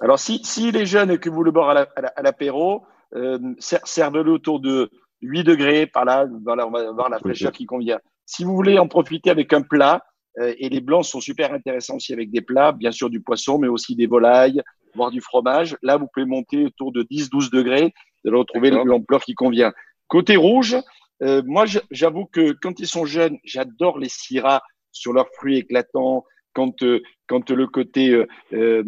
Alors, 0.00 0.18
si, 0.18 0.40
si 0.44 0.68
est 0.68 0.86
jeune 0.86 1.10
et 1.10 1.18
que 1.18 1.28
vous 1.28 1.42
le 1.42 1.50
boire 1.50 1.76
à 1.76 2.22
l'apéro, 2.22 2.84
euh, 3.14 3.38
servez-le 3.58 4.30
autour 4.30 4.60
de 4.60 4.90
8 5.22 5.44
degrés 5.44 5.86
par 5.86 6.04
là, 6.04 6.26
voilà, 6.44 6.66
on 6.66 6.70
va 6.70 6.88
avoir 6.88 7.10
la 7.10 7.18
fraîcheur 7.18 7.52
qui 7.52 7.66
convient. 7.66 7.98
Si 8.24 8.44
vous 8.44 8.54
voulez 8.54 8.78
en 8.78 8.86
profiter 8.86 9.30
avec 9.30 9.52
un 9.52 9.62
plat, 9.62 10.04
et 10.38 10.68
les 10.68 10.80
blancs 10.80 11.04
sont 11.04 11.20
super 11.20 11.52
intéressants 11.52 11.96
aussi 11.96 12.12
avec 12.12 12.30
des 12.30 12.40
plats, 12.40 12.72
bien 12.72 12.92
sûr 12.92 13.10
du 13.10 13.20
poisson, 13.20 13.58
mais 13.58 13.68
aussi 13.68 13.96
des 13.96 14.06
volailles, 14.06 14.62
voire 14.94 15.10
du 15.10 15.20
fromage. 15.20 15.76
Là, 15.82 15.96
vous 15.96 16.06
pouvez 16.12 16.26
monter 16.26 16.66
autour 16.66 16.92
de 16.92 17.02
10-12 17.02 17.50
degrés, 17.50 17.92
de 18.24 18.30
retrouver 18.32 18.70
l'ampleur 18.70 19.22
qui 19.22 19.34
convient. 19.34 19.72
Côté 20.08 20.36
rouge, 20.36 20.76
euh, 21.22 21.42
moi, 21.44 21.64
j'avoue 21.90 22.26
que 22.26 22.52
quand 22.52 22.80
ils 22.80 22.86
sont 22.86 23.04
jeunes, 23.04 23.38
j'adore 23.44 23.98
les 23.98 24.08
syrahs 24.08 24.62
sur 24.92 25.12
leurs 25.12 25.28
fruits 25.34 25.58
éclatants, 25.58 26.24
quand 26.52 26.82
euh, 26.82 27.00
quand 27.26 27.50
le 27.50 27.66
côté 27.66 28.10
euh, 28.10 28.26
euh, 28.52 28.82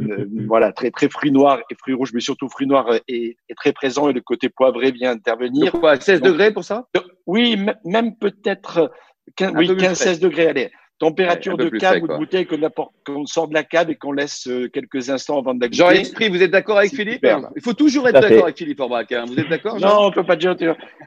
voilà 0.46 0.72
très 0.72 0.90
très 0.90 1.08
fruits 1.08 1.30
noirs 1.30 1.60
et 1.70 1.74
fruits 1.76 1.94
rouges, 1.94 2.12
mais 2.12 2.20
surtout 2.20 2.48
fruits 2.48 2.66
noirs 2.66 2.94
est, 3.08 3.36
est 3.48 3.54
très 3.56 3.72
présent 3.72 4.08
et 4.08 4.12
le 4.12 4.20
côté 4.20 4.48
poivré 4.48 4.90
vient 4.90 5.12
intervenir. 5.12 5.72
Quoi, 5.72 5.98
16 6.00 6.22
degrés 6.22 6.52
pour 6.52 6.64
ça? 6.64 6.88
Oui, 7.26 7.56
même 7.84 8.16
peut-être 8.16 8.90
15, 9.36 9.52
oui, 9.56 9.68
15-16 9.68 10.20
degrés. 10.20 10.48
Allez, 10.48 10.70
température 10.98 11.56
de 11.56 11.68
cave 11.68 12.02
ou 12.02 12.08
de 12.08 12.16
bouteille 12.16 12.46
qu'on 12.46 13.26
sort 13.26 13.48
de 13.48 13.54
la 13.54 13.64
cave 13.64 13.90
et 13.90 13.96
qu'on 13.96 14.12
laisse 14.12 14.48
quelques 14.72 15.10
instants 15.10 15.38
avant 15.38 15.54
de 15.54 15.60
la 15.60 15.68
Jean 15.70 15.90
Esprit, 15.90 16.28
vous 16.28 16.42
êtes 16.42 16.50
d'accord 16.50 16.78
avec 16.78 16.94
Philippe 16.94 17.26
Il 17.56 17.62
faut 17.62 17.72
toujours 17.72 18.08
être 18.08 18.20
d'accord 18.20 18.44
avec 18.44 18.56
Philippe 18.56 18.80
Orbach. 18.80 19.06
Hein. 19.10 19.24
Vous 19.26 19.38
êtes 19.38 19.48
d'accord 19.48 19.80
Non, 19.80 20.06
on 20.06 20.10
peut 20.10 20.24
pas 20.24 20.36
dire 20.36 20.54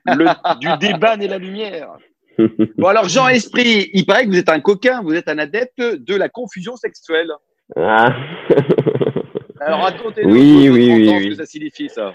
le, 0.06 0.26
du 0.60 0.68
débat 0.80 1.18
n'est 1.18 1.28
la 1.28 1.38
lumière. 1.38 1.90
bon, 2.78 2.88
alors, 2.88 3.08
Jean 3.08 3.28
Esprit, 3.28 3.90
il 3.94 4.06
paraît 4.06 4.26
que 4.26 4.30
vous 4.30 4.38
êtes 4.38 4.50
un 4.50 4.60
coquin, 4.60 5.02
vous 5.02 5.14
êtes 5.14 5.30
un 5.30 5.38
adepte 5.38 5.82
de 5.82 6.16
la 6.16 6.30
confusion 6.30 6.76
sexuelle. 6.76 7.32
Ah. 7.76 8.16
alors, 9.60 9.82
racontez-nous 9.82 10.32
oui, 10.32 10.70
oui, 10.70 10.94
oui, 10.94 11.24
ce 11.24 11.30
que 11.30 11.36
ça 11.36 11.46
signifie, 11.46 11.90
ça. 11.90 12.14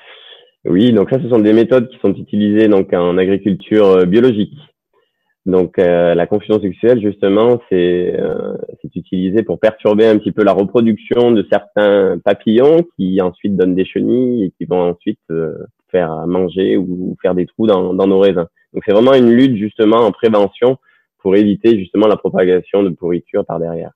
Oui, 0.65 0.93
donc 0.93 1.09
ça, 1.11 1.19
ce 1.23 1.29
sont 1.29 1.39
des 1.39 1.55
méthodes 1.55 1.89
qui 1.89 1.99
sont 2.01 2.13
utilisées 2.13 2.69
donc 2.69 2.93
en 2.93 3.17
agriculture 3.17 3.87
euh, 3.87 4.05
biologique. 4.05 4.53
Donc, 5.47 5.79
euh, 5.79 6.15
la 6.15 6.27
confusion 6.27 6.61
sexuelle, 6.61 7.01
justement, 7.01 7.61
c'est 7.71 8.15
euh, 8.19 8.57
utilisé 8.95 9.43
pour 9.43 9.59
perturber 9.59 10.07
un 10.07 10.19
petit 10.19 10.33
peu 10.33 10.45
la 10.45 10.53
reproduction 10.53 11.31
de 11.31 11.47
certains 11.51 12.19
papillons 12.19 12.85
qui 12.97 13.21
ensuite 13.23 13.57
donnent 13.57 13.75
des 13.75 13.87
chenilles 13.87 14.45
et 14.45 14.51
qui 14.59 14.67
vont 14.67 14.91
ensuite 14.91 15.21
euh, 15.31 15.57
faire 15.91 16.27
manger 16.27 16.77
ou 16.77 17.17
faire 17.23 17.35
des 17.35 17.47
trous 17.47 17.67
dans, 17.67 17.95
dans 17.95 18.07
nos 18.07 18.19
raisins. 18.19 18.47
Donc 18.75 18.83
c'est 18.87 18.93
vraiment 18.93 19.15
une 19.15 19.31
lutte 19.31 19.57
justement 19.57 19.99
en 19.99 20.13
prévention 20.13 20.77
pour 21.19 21.37
éviter 21.37 21.79
justement 21.79 22.07
la 22.07 22.17
propagation 22.17 22.83
de 22.83 22.91
pourriture 22.91 23.45
par 23.45 23.59
derrière. 23.59 23.93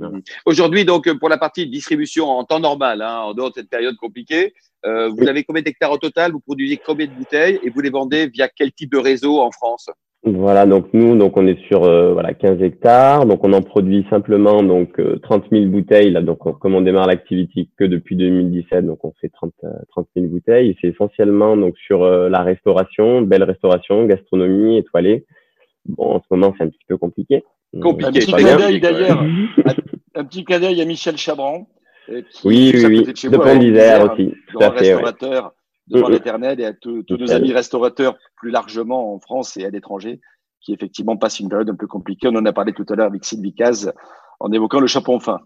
Mhm. 0.00 0.22
Aujourd'hui, 0.44 0.84
donc 0.84 1.10
pour 1.18 1.28
la 1.28 1.38
partie 1.38 1.66
distribution 1.66 2.28
en 2.28 2.44
temps 2.44 2.60
normal, 2.60 3.00
hein, 3.00 3.20
en 3.20 3.34
dehors 3.34 3.50
de 3.50 3.54
cette 3.54 3.70
période 3.70 3.96
compliquée, 3.96 4.54
euh, 4.84 5.08
vous 5.08 5.26
avez 5.28 5.44
combien 5.44 5.62
d'hectares 5.62 5.92
au 5.92 5.98
total? 5.98 6.32
Vous 6.32 6.40
produisez 6.40 6.76
combien 6.76 7.06
de 7.06 7.12
bouteilles 7.12 7.60
et 7.62 7.70
vous 7.70 7.80
les 7.80 7.90
vendez 7.90 8.26
via 8.26 8.48
quel 8.48 8.72
type 8.72 8.92
de 8.92 8.98
réseau 8.98 9.40
en 9.40 9.50
France? 9.50 9.88
Voilà, 10.26 10.64
donc 10.64 10.86
nous, 10.94 11.16
donc 11.18 11.36
on 11.36 11.46
est 11.46 11.60
sur 11.66 11.84
euh, 11.84 12.14
voilà 12.14 12.32
15 12.32 12.62
hectares, 12.62 13.26
donc 13.26 13.44
on 13.44 13.52
en 13.52 13.60
produit 13.60 14.06
simplement 14.08 14.62
donc 14.62 14.98
30 15.22 15.44
euh, 15.44 15.58
000 15.58 15.66
bouteilles 15.66 16.10
là, 16.10 16.22
donc 16.22 16.38
comme 16.38 16.74
on 16.74 16.80
démarre 16.80 17.06
l'activité 17.06 17.68
que 17.76 17.84
depuis 17.84 18.16
2017, 18.16 18.86
donc 18.86 19.04
on 19.04 19.12
fait 19.20 19.28
30 19.28 19.52
30 19.90 20.08
000 20.16 20.28
bouteilles. 20.28 20.70
Et 20.70 20.76
c'est 20.80 20.88
essentiellement 20.88 21.58
donc 21.58 21.76
sur 21.76 22.04
euh, 22.04 22.30
la 22.30 22.42
restauration, 22.42 23.20
belle 23.20 23.42
restauration, 23.42 24.06
gastronomie, 24.06 24.78
étoilée. 24.78 25.26
Bon, 25.84 26.14
en 26.14 26.20
ce 26.20 26.26
moment 26.30 26.54
c'est 26.56 26.64
un 26.64 26.68
petit 26.68 26.86
peu 26.88 26.96
compliqué. 26.96 27.44
Compliqué. 27.82 28.08
Un 28.08 28.12
petit 28.12 28.32
clin 28.32 28.56
d'œil 28.56 28.80
d'ailleurs, 28.80 29.22
un, 30.14 30.24
petit 30.24 30.44
clin 30.44 30.58
d'œil 30.58 30.80
à 30.80 30.86
Michel 30.86 31.18
Chabran. 31.18 31.66
Qui, 32.06 32.46
oui, 32.48 32.72
oui, 32.74 32.84
oui, 32.86 33.30
de, 33.30 33.36
Pont 33.36 33.56
d'Isère 33.58 34.10
aussi, 34.10 34.32
tout 34.52 34.58
à 34.60 34.72
fait. 34.72 34.94
Restaurateur 34.94 35.52
devant 35.88 36.08
l'éternel 36.08 36.60
et 36.60 36.64
à 36.66 36.72
tous 36.72 37.04
nos 37.10 37.32
amis 37.32 37.52
restaurateurs 37.52 38.16
plus 38.36 38.50
largement 38.50 39.14
en 39.14 39.20
France 39.20 39.56
et 39.56 39.64
à 39.64 39.70
l'étranger 39.70 40.20
qui 40.60 40.72
effectivement 40.72 41.16
passent 41.16 41.40
une 41.40 41.48
période 41.48 41.68
un 41.68 41.74
peu 41.74 41.86
compliquée. 41.86 42.28
On 42.28 42.36
en 42.36 42.46
a 42.46 42.52
parlé 42.52 42.72
tout 42.72 42.86
à 42.88 42.94
l'heure 42.94 43.06
avec 43.06 43.24
Sylvie 43.24 43.54
Caz 43.54 43.92
en 44.40 44.50
évoquant 44.50 44.80
le 44.80 44.86
chapeau 44.86 45.20
fin. 45.20 45.40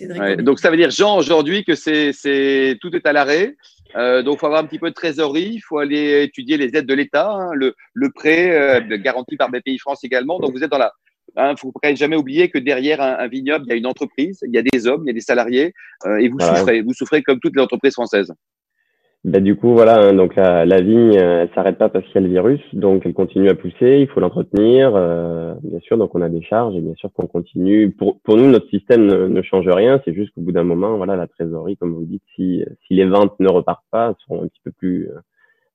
Ouais, 0.00 0.36
donc 0.36 0.60
ça 0.60 0.70
veut 0.70 0.76
dire 0.76 0.90
Jean 0.90 1.16
aujourd'hui 1.16 1.64
que 1.64 1.74
c'est 1.74 2.12
c'est 2.12 2.78
tout 2.80 2.94
est 2.94 3.06
à 3.06 3.12
l'arrêt. 3.12 3.56
Euh, 3.96 4.22
donc 4.22 4.36
il 4.36 4.38
faut 4.38 4.46
avoir 4.46 4.62
un 4.62 4.66
petit 4.66 4.78
peu 4.78 4.88
de 4.88 4.94
trésorerie, 4.94 5.50
il 5.54 5.60
faut 5.60 5.78
aller 5.78 6.22
étudier 6.22 6.56
les 6.56 6.76
aides 6.76 6.86
de 6.86 6.94
l'État, 6.94 7.32
hein, 7.32 7.50
le, 7.54 7.74
le 7.92 8.10
prêt 8.12 8.52
euh, 8.52 8.98
garanti 8.98 9.36
par 9.36 9.50
BPI 9.50 9.78
France 9.78 10.04
également. 10.04 10.38
Donc 10.38 10.52
vous 10.52 10.62
êtes 10.62 10.70
dans 10.70 10.78
la 10.78 10.92
il 11.36 11.40
hein, 11.40 11.54
faut 11.56 11.72
jamais 11.94 12.16
oublier 12.16 12.50
que 12.50 12.58
derrière 12.58 13.00
un, 13.00 13.28
vignoble, 13.28 13.64
il 13.66 13.70
y 13.70 13.72
a 13.72 13.76
une 13.76 13.86
entreprise, 13.86 14.40
il 14.46 14.54
y 14.54 14.58
a 14.58 14.62
des 14.62 14.86
hommes, 14.86 15.02
il 15.04 15.08
y 15.08 15.10
a 15.10 15.14
des 15.14 15.20
salariés, 15.20 15.72
euh, 16.06 16.16
et 16.16 16.28
vous 16.28 16.40
souffrez, 16.40 16.82
vous 16.82 16.92
souffrez 16.92 17.22
comme 17.22 17.38
toutes 17.38 17.54
les 17.54 17.62
entreprises 17.62 17.92
françaises. 17.92 18.32
Bah, 19.22 19.40
du 19.40 19.54
coup, 19.54 19.74
voilà, 19.74 20.00
hein, 20.00 20.14
donc 20.14 20.34
la, 20.34 20.64
la 20.64 20.80
vigne, 20.80 21.18
euh, 21.18 21.42
elle 21.42 21.50
s'arrête 21.54 21.76
pas 21.76 21.90
parce 21.90 22.06
qu'il 22.06 22.14
y 22.14 22.18
a 22.18 22.20
le 22.22 22.28
virus, 22.28 22.60
donc 22.72 23.02
elle 23.04 23.12
continue 23.12 23.50
à 23.50 23.54
pousser, 23.54 23.98
il 24.00 24.08
faut 24.08 24.18
l'entretenir, 24.18 24.92
euh, 24.94 25.52
bien 25.62 25.78
sûr, 25.80 25.98
donc 25.98 26.14
on 26.14 26.22
a 26.22 26.30
des 26.30 26.40
charges 26.40 26.74
et 26.74 26.80
bien 26.80 26.94
sûr 26.94 27.12
qu'on 27.12 27.26
continue. 27.26 27.90
Pour, 27.90 28.18
pour 28.22 28.38
nous, 28.38 28.48
notre 28.50 28.70
système 28.70 29.04
ne, 29.04 29.42
change 29.42 29.68
rien, 29.68 30.00
c'est 30.06 30.14
juste 30.14 30.32
qu'au 30.34 30.40
bout 30.40 30.52
d'un 30.52 30.64
moment, 30.64 30.96
voilà, 30.96 31.16
la 31.16 31.26
trésorerie, 31.26 31.76
comme 31.76 31.92
vous 31.92 32.06
dites, 32.06 32.22
si, 32.34 32.64
si 32.86 32.94
les 32.94 33.04
ventes 33.04 33.38
ne 33.40 33.50
repartent 33.50 33.84
pas, 33.90 34.14
seront 34.20 34.42
un 34.42 34.46
petit 34.46 34.60
peu 34.64 34.70
plus, 34.70 35.10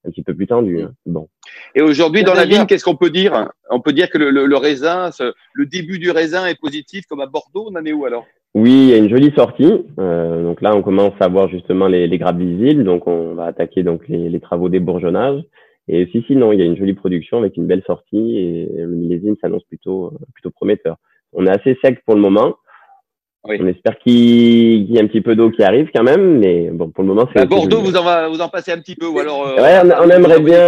un 0.08 0.10
petit 0.10 0.23
peu 0.23 0.34
plus 0.34 0.47
tendues. 0.47 0.81
Hein. 0.81 0.93
Bon. 1.05 1.27
Et 1.75 1.84
aujourd'hui, 1.84 2.23
dans 2.23 2.34
la 2.34 2.45
vigne, 2.45 2.65
qu'est-ce 2.65 2.84
qu'on 2.84 2.95
peut 2.95 3.12
dire? 3.12 3.51
On 3.69 3.79
peut 3.79 3.93
dire 3.93 4.10
que 4.10 4.17
le, 4.17 4.31
le, 4.31 4.47
le 4.47 4.58
raisin, 4.58 5.12
le 5.53 5.65
début 5.67 5.99
du 5.99 6.10
raisin 6.10 6.47
est 6.47 6.60
positif, 6.60 7.05
comme 7.05 7.21
à 7.21 7.27
Bordeaux, 7.27 7.67
on 7.69 7.75
en 7.75 7.86
est 7.86 7.93
où 7.93 8.05
alors? 8.05 8.25
Oui, 8.55 8.71
il 8.71 8.89
y 8.89 8.93
a 8.93 8.97
une 8.97 9.09
jolie 9.09 9.33
sortie. 9.35 9.85
Euh, 9.99 10.41
donc 10.41 10.61
là, 10.61 10.73
on 10.73 10.81
commence 10.81 11.13
à 11.19 11.27
voir 11.27 11.49
justement 11.49 11.87
les, 11.87 12.07
les 12.07 12.17
grappes 12.17 12.39
visibles. 12.39 12.85
Donc 12.85 13.05
on 13.05 13.35
va 13.35 13.45
attaquer 13.47 13.83
donc 13.83 14.07
les, 14.07 14.29
les 14.29 14.39
travaux 14.39 14.69
d'ébourgeonnage. 14.69 15.43
Et 15.89 16.07
si, 16.11 16.23
si, 16.25 16.37
non, 16.37 16.53
il 16.53 16.59
y 16.59 16.61
a 16.61 16.65
une 16.65 16.77
jolie 16.77 16.93
production 16.93 17.37
avec 17.37 17.57
une 17.57 17.67
belle 17.67 17.83
sortie 17.85 18.37
et 18.37 18.69
le 18.77 18.87
millésime 18.87 19.35
s'annonce 19.41 19.65
plutôt, 19.65 20.13
plutôt 20.33 20.51
prometteur. 20.51 20.95
On 21.33 21.45
est 21.45 21.49
assez 21.49 21.77
sec 21.83 22.01
pour 22.05 22.15
le 22.15 22.21
moment. 22.21 22.55
Oui. 23.43 23.57
On 23.59 23.67
espère 23.67 23.99
qu'il 23.99 24.89
y 24.89 24.97
a 24.97 25.03
un 25.03 25.07
petit 25.07 25.21
peu 25.21 25.35
d'eau 25.35 25.51
qui 25.51 25.61
arrive 25.61 25.89
quand 25.93 26.03
même, 26.03 26.39
mais 26.39 26.69
bon, 26.71 26.89
pour 26.89 27.03
le 27.03 27.09
moment, 27.09 27.29
c'est. 27.31 27.41
À 27.41 27.45
Bordeaux, 27.45 27.81
vous 27.81 27.95
en, 27.95 28.03
va, 28.03 28.29
vous 28.29 28.41
en 28.41 28.49
passez 28.49 28.71
un 28.71 28.79
petit 28.79 28.95
peu, 28.95 29.05
ou 29.05 29.19
alors. 29.19 29.45
Euh, 29.45 29.57
ouais, 29.57 29.93
on, 30.01 30.09
aimerait 30.09 30.39
bien, 30.39 30.67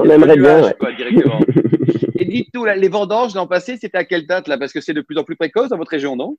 on 0.00 0.10
aimerait 0.10 0.36
bien. 0.36 0.62
Ouais. 0.64 0.74
Quoi, 0.80 0.90
directement. 0.92 1.38
et 2.18 2.24
dites-nous, 2.24 2.64
les 2.64 2.88
vendanges 2.88 3.34
l'an 3.36 3.46
passé, 3.46 3.76
c'était 3.76 3.98
à 3.98 4.04
quelle 4.04 4.26
date 4.26 4.48
là? 4.48 4.58
Parce 4.58 4.72
que 4.72 4.80
c'est 4.80 4.94
de 4.94 5.02
plus 5.02 5.18
en 5.18 5.22
plus 5.22 5.36
précoce 5.36 5.68
dans 5.68 5.76
votre 5.76 5.92
région, 5.92 6.16
non? 6.16 6.36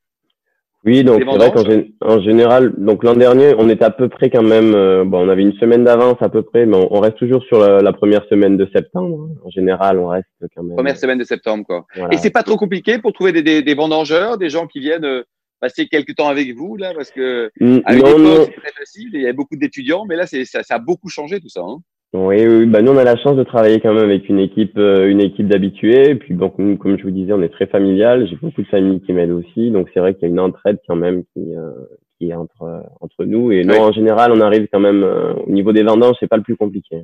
Oui, 0.83 1.03
donc 1.03 1.21
c'est 1.23 1.37
vrai 1.37 1.51
qu'en 1.99 2.21
général, 2.21 2.73
donc 2.77 3.03
l'an 3.03 3.13
dernier, 3.13 3.53
on 3.57 3.69
était 3.69 3.85
à 3.85 3.91
peu 3.91 4.09
près 4.09 4.31
quand 4.31 4.41
même, 4.41 4.73
euh, 4.73 5.03
bon, 5.05 5.25
on 5.25 5.29
avait 5.29 5.43
une 5.43 5.53
semaine 5.53 5.83
d'avance 5.83 6.17
à 6.21 6.29
peu 6.29 6.41
près, 6.41 6.65
mais 6.65 6.75
on, 6.75 6.99
reste 6.99 7.17
toujours 7.17 7.43
sur 7.43 7.59
la, 7.59 7.93
première 7.93 8.25
semaine 8.29 8.57
de 8.57 8.67
septembre. 8.73 9.29
En 9.45 9.49
général, 9.51 9.99
on 9.99 10.07
reste 10.07 10.27
quand 10.55 10.63
même. 10.63 10.75
Première 10.75 10.97
semaine 10.97 11.19
de 11.19 11.23
septembre, 11.23 11.65
quoi. 11.65 11.85
Et 12.11 12.17
c'est 12.17 12.31
pas 12.31 12.43
trop 12.43 12.57
compliqué 12.57 12.97
pour 12.97 13.13
trouver 13.13 13.31
des, 13.31 13.43
des, 13.43 13.61
des, 13.61 13.73
vendangeurs, 13.75 14.39
des 14.39 14.49
gens 14.49 14.65
qui 14.65 14.79
viennent 14.79 15.05
euh, 15.05 15.23
passer 15.61 15.87
quelques 15.87 16.15
temps 16.15 16.27
avec 16.27 16.53
vous 16.55 16.75
là, 16.75 16.93
parce 16.93 17.11
que 17.11 17.51
à 17.85 17.93
une 17.93 17.99
époque 17.99 18.45
c'était 18.45 18.59
très 18.59 18.71
facile, 18.71 19.09
il 19.13 19.21
y 19.21 19.23
avait 19.23 19.33
beaucoup 19.33 19.55
d'étudiants, 19.55 20.05
mais 20.05 20.15
là 20.15 20.25
c'est 20.25 20.43
ça, 20.43 20.63
ça, 20.63 20.75
a 20.75 20.79
beaucoup 20.79 21.07
changé 21.07 21.39
tout 21.39 21.49
ça. 21.49 21.61
Hein. 21.61 21.77
Oui, 22.13 22.45
oui, 22.45 22.65
bah 22.65 22.81
nous 22.81 22.91
on 22.91 22.97
a 22.97 23.05
la 23.05 23.15
chance 23.15 23.37
de 23.37 23.43
travailler 23.43 23.79
quand 23.79 23.93
même 23.93 24.03
avec 24.03 24.27
une 24.27 24.39
équipe, 24.39 24.77
euh, 24.77 25.07
une 25.07 25.21
équipe 25.21 25.47
d'habitués. 25.47 26.09
Et 26.09 26.15
puis 26.15 26.33
donc 26.33 26.55
nous, 26.57 26.75
comme 26.77 26.97
je 26.97 27.03
vous 27.03 27.11
disais, 27.11 27.31
on 27.31 27.41
est 27.41 27.49
très 27.49 27.67
familial. 27.67 28.27
J'ai 28.27 28.35
beaucoup 28.35 28.61
de 28.61 28.67
familles 28.67 28.99
qui 29.01 29.13
m'aident 29.13 29.31
aussi, 29.31 29.71
donc 29.71 29.87
c'est 29.93 30.01
vrai 30.01 30.13
qu'il 30.13 30.23
y 30.23 30.25
a 30.25 30.29
une 30.29 30.39
entraide 30.41 30.79
quand 30.85 30.97
même 30.97 31.23
qui, 31.33 31.55
euh, 31.55 31.71
qui 32.19 32.31
est 32.31 32.33
entre 32.33 32.83
entre 32.99 33.23
nous. 33.23 33.53
Et 33.53 33.63
nous 33.63 33.75
en 33.75 33.93
général, 33.93 34.33
on 34.33 34.41
arrive 34.41 34.67
quand 34.73 34.81
même 34.81 35.03
euh, 35.03 35.33
au 35.47 35.51
niveau 35.51 35.71
des 35.71 35.83
vendanges, 35.83 36.17
c'est 36.19 36.27
pas 36.27 36.35
le 36.35 36.43
plus 36.43 36.57
compliqué. 36.57 36.97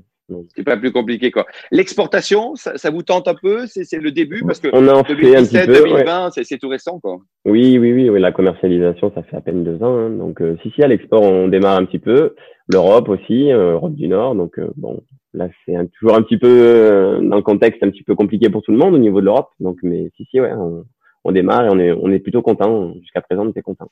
C'est 0.53 0.65
pas 0.65 0.75
le 0.75 0.81
plus 0.81 0.91
compliqué 0.91 1.31
quoi. 1.31 1.45
L'exportation, 1.71 2.55
ça, 2.55 2.77
ça, 2.77 2.89
vous 2.89 3.01
tente 3.01 3.29
un 3.29 3.35
peu? 3.41 3.65
C'est 3.65 4.01
le 4.01 4.11
début? 4.11 4.43
Parce 4.45 4.59
que 4.59 4.67
on 4.73 4.89
a 4.89 4.93
en 4.93 5.03
2017, 5.03 5.07
fait 5.07 5.37
un 5.37 5.43
petit 5.43 5.67
peu, 5.67 5.87
2020, 5.89 6.31
c'est 6.31 6.57
tout 6.57 6.67
récent 6.67 6.99
quoi. 6.99 7.19
Oui, 7.45 7.77
oui, 7.77 7.93
oui, 7.93 8.09
oui, 8.09 8.19
la 8.19 8.33
commercialisation, 8.33 9.09
ça 9.15 9.23
fait 9.23 9.37
à 9.37 9.41
peine 9.41 9.63
deux 9.63 9.81
ans. 9.81 9.97
Hein. 9.97 10.09
Donc 10.09 10.43
si 10.61 10.69
si 10.71 10.83
à 10.83 10.87
l'export, 10.87 11.21
on 11.21 11.47
démarre 11.47 11.77
un 11.77 11.85
petit 11.85 11.99
peu 11.99 12.35
l'Europe 12.67 13.09
aussi, 13.09 13.51
euh, 13.51 13.73
Europe 13.73 13.95
du 13.95 14.07
Nord. 14.07 14.35
Donc 14.35 14.59
euh, 14.59 14.69
bon, 14.75 15.01
là 15.33 15.49
c'est 15.65 15.75
toujours 15.97 16.15
un 16.15 16.21
petit 16.21 16.37
peu 16.37 16.47
euh, 16.47 17.19
dans 17.21 17.37
le 17.37 17.41
contexte 17.41 17.83
un 17.83 17.89
petit 17.89 18.03
peu 18.03 18.15
compliqué 18.15 18.49
pour 18.49 18.61
tout 18.61 18.71
le 18.71 18.77
monde 18.77 18.93
au 18.93 18.99
niveau 18.99 19.19
de 19.21 19.25
l'Europe. 19.25 19.49
Donc 19.59 19.77
mais 19.83 20.11
si 20.15 20.25
si 20.25 20.39
ouais, 20.39 20.53
on, 20.53 21.31
démarre 21.31 21.65
et 21.65 21.69
on 21.69 21.79
est 21.79 21.91
on 21.91 22.09
est 22.11 22.19
plutôt 22.19 22.41
content. 22.41 22.93
Jusqu'à 23.01 23.21
présent, 23.21 23.45
on 23.45 23.49
était 23.49 23.61
content. 23.61 23.89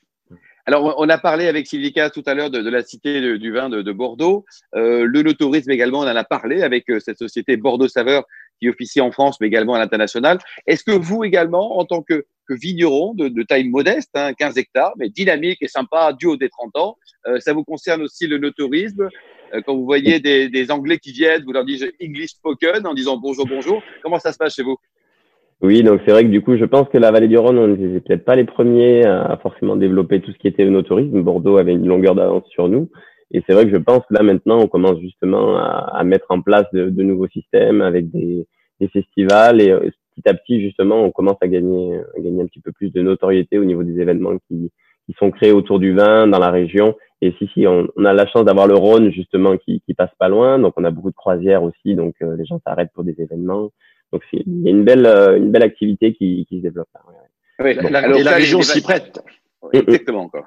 Alors, 0.68 0.96
on 0.98 1.08
a 1.08 1.18
parlé 1.18 1.46
avec 1.46 1.68
Sylvica 1.68 2.10
tout 2.10 2.24
à 2.26 2.34
l'heure 2.34 2.50
de, 2.50 2.58
la 2.58 2.82
cité 2.82 3.38
du 3.38 3.52
vin 3.52 3.68
de, 3.68 3.82
de 3.82 3.92
Bordeaux. 3.92 4.44
Euh, 4.74 5.04
le 5.04 5.22
no-tourisme 5.22 5.70
également, 5.70 6.00
on 6.00 6.08
en 6.08 6.16
a 6.16 6.24
parlé 6.24 6.62
avec 6.62 6.86
cette 6.98 7.18
société 7.18 7.56
Bordeaux 7.56 7.86
Saveur 7.86 8.24
qui 8.60 8.68
officie 8.68 9.00
en 9.00 9.10
France, 9.10 9.38
mais 9.40 9.46
également 9.46 9.74
à 9.74 9.78
l'international. 9.78 10.38
Est-ce 10.66 10.84
que 10.84 10.92
vous 10.92 11.24
également, 11.24 11.78
en 11.78 11.84
tant 11.84 12.02
que, 12.02 12.24
vigneron 12.48 13.12
de, 13.14 13.42
taille 13.42 13.68
modeste, 13.68 14.10
hein, 14.14 14.32
15 14.32 14.56
hectares, 14.56 14.92
mais 14.98 15.08
dynamique 15.08 15.58
et 15.62 15.68
sympa, 15.68 16.12
du 16.12 16.26
haut 16.26 16.36
des 16.36 16.48
30 16.48 16.76
ans, 16.76 16.96
euh, 17.26 17.40
ça 17.40 17.52
vous 17.52 17.64
concerne 17.64 18.02
aussi 18.02 18.28
le, 18.28 18.38
tourisme 18.52 19.08
euh, 19.52 19.60
Quand 19.66 19.74
vous 19.74 19.84
voyez 19.84 20.20
des, 20.20 20.70
Anglais 20.70 20.98
qui 20.98 21.10
viennent, 21.10 21.42
vous 21.44 21.52
leur 21.52 21.64
dites 21.64 21.84
English 22.00 22.30
spoken 22.30 22.86
en 22.86 22.94
disant 22.94 23.16
bonjour, 23.16 23.46
bonjour. 23.46 23.82
Comment 24.00 24.20
ça 24.20 24.32
se 24.32 24.38
passe 24.38 24.54
chez 24.54 24.62
vous? 24.62 24.76
Oui, 25.60 25.82
donc 25.82 26.02
c'est 26.04 26.12
vrai 26.12 26.22
que 26.22 26.28
du 26.28 26.42
coup, 26.42 26.56
je 26.56 26.64
pense 26.66 26.88
que 26.88 26.98
la 26.98 27.10
vallée 27.10 27.28
du 27.28 27.38
Rhône, 27.38 27.58
on 27.58 27.66
n'était 27.66 28.00
peut-être 28.00 28.24
pas 28.24 28.36
les 28.36 28.44
premiers 28.44 29.04
à 29.04 29.38
forcément 29.42 29.74
développer 29.74 30.20
tout 30.20 30.30
ce 30.30 30.38
qui 30.38 30.48
était 30.48 30.70
tourisme. 30.82 31.22
Bordeaux 31.22 31.56
avait 31.56 31.72
une 31.72 31.86
longueur 31.86 32.14
d'avance 32.14 32.46
sur 32.50 32.68
nous. 32.68 32.90
Et 33.32 33.42
c'est 33.46 33.54
vrai 33.54 33.64
que 33.64 33.72
je 33.72 33.76
pense 33.76 34.00
que 34.08 34.14
là 34.14 34.22
maintenant, 34.22 34.58
on 34.60 34.68
commence 34.68 35.00
justement 35.00 35.56
à, 35.56 35.90
à 35.94 36.04
mettre 36.04 36.26
en 36.30 36.40
place 36.40 36.66
de, 36.72 36.90
de, 36.90 37.02
nouveaux 37.02 37.28
systèmes 37.28 37.82
avec 37.82 38.10
des, 38.10 38.46
des, 38.80 38.88
festivals 38.88 39.60
et 39.60 39.70
euh, 39.70 39.90
petit 40.14 40.28
à 40.28 40.34
petit 40.34 40.60
justement, 40.60 41.02
on 41.02 41.10
commence 41.10 41.38
à 41.40 41.48
gagner, 41.48 41.98
à 42.16 42.20
gagner 42.20 42.42
un 42.42 42.46
petit 42.46 42.60
peu 42.60 42.72
plus 42.72 42.90
de 42.90 43.02
notoriété 43.02 43.58
au 43.58 43.64
niveau 43.64 43.82
des 43.82 44.00
événements 44.00 44.38
qui, 44.48 44.70
qui 45.06 45.14
sont 45.18 45.30
créés 45.30 45.52
autour 45.52 45.78
du 45.78 45.92
vin 45.92 46.26
dans 46.26 46.38
la 46.38 46.50
région. 46.50 46.96
Et 47.22 47.32
si 47.38 47.48
si, 47.48 47.66
on, 47.66 47.88
on 47.96 48.04
a 48.04 48.12
la 48.12 48.26
chance 48.26 48.44
d'avoir 48.44 48.66
le 48.66 48.74
Rhône 48.74 49.10
justement 49.10 49.56
qui, 49.56 49.80
qui 49.86 49.94
passe 49.94 50.14
pas 50.18 50.28
loin, 50.28 50.58
donc 50.58 50.74
on 50.76 50.84
a 50.84 50.90
beaucoup 50.90 51.10
de 51.10 51.16
croisières 51.16 51.62
aussi, 51.62 51.94
donc 51.94 52.14
euh, 52.22 52.36
les 52.36 52.44
gens 52.44 52.60
s'arrêtent 52.66 52.92
pour 52.94 53.04
des 53.04 53.20
événements. 53.20 53.70
Donc 54.12 54.22
il 54.32 54.62
y 54.62 54.68
a 54.68 54.70
une 54.70 54.84
belle 54.84 55.06
euh, 55.06 55.36
une 55.36 55.50
belle 55.50 55.64
activité 55.64 56.14
qui, 56.14 56.46
qui 56.48 56.58
se 56.58 56.62
développe. 56.62 56.88
Là. 56.94 57.00
Oui, 57.58 57.74
la, 57.90 58.16
et 58.16 58.22
la 58.22 58.32
région 58.32 58.60
s'y 58.62 58.82
prête. 58.82 59.20
Exactement 59.72 60.24
encore. 60.24 60.44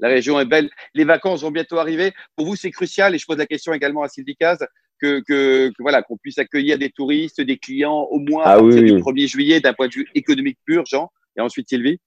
La 0.00 0.08
région 0.08 0.38
est 0.40 0.44
belle. 0.44 0.70
Les 0.94 1.04
vacances 1.04 1.42
vont 1.42 1.50
bientôt 1.50 1.78
arriver. 1.78 2.12
Pour 2.36 2.46
vous, 2.46 2.56
c'est 2.56 2.70
crucial, 2.70 3.14
et 3.14 3.18
je 3.18 3.26
pose 3.26 3.38
la 3.38 3.46
question 3.46 3.72
également 3.72 4.02
à 4.02 4.08
Sylvie 4.08 4.36
Caz, 4.36 4.58
que, 5.00 5.22
que, 5.26 5.72
voilà, 5.78 6.02
qu'on 6.02 6.16
puisse 6.16 6.38
accueillir 6.38 6.78
des 6.78 6.90
touristes, 6.90 7.40
des 7.40 7.58
clients 7.58 8.06
au 8.10 8.18
moins 8.18 8.44
ah, 8.46 8.52
à 8.52 8.58
partir 8.58 8.82
du 8.82 8.92
1er 8.94 9.28
juillet 9.28 9.60
d'un 9.60 9.74
point 9.74 9.88
de 9.88 9.94
vue 9.94 10.08
économique 10.14 10.58
pur, 10.64 10.84
Jean. 10.86 11.10
Et 11.36 11.40
ensuite, 11.40 11.68
Sylvie 11.68 11.98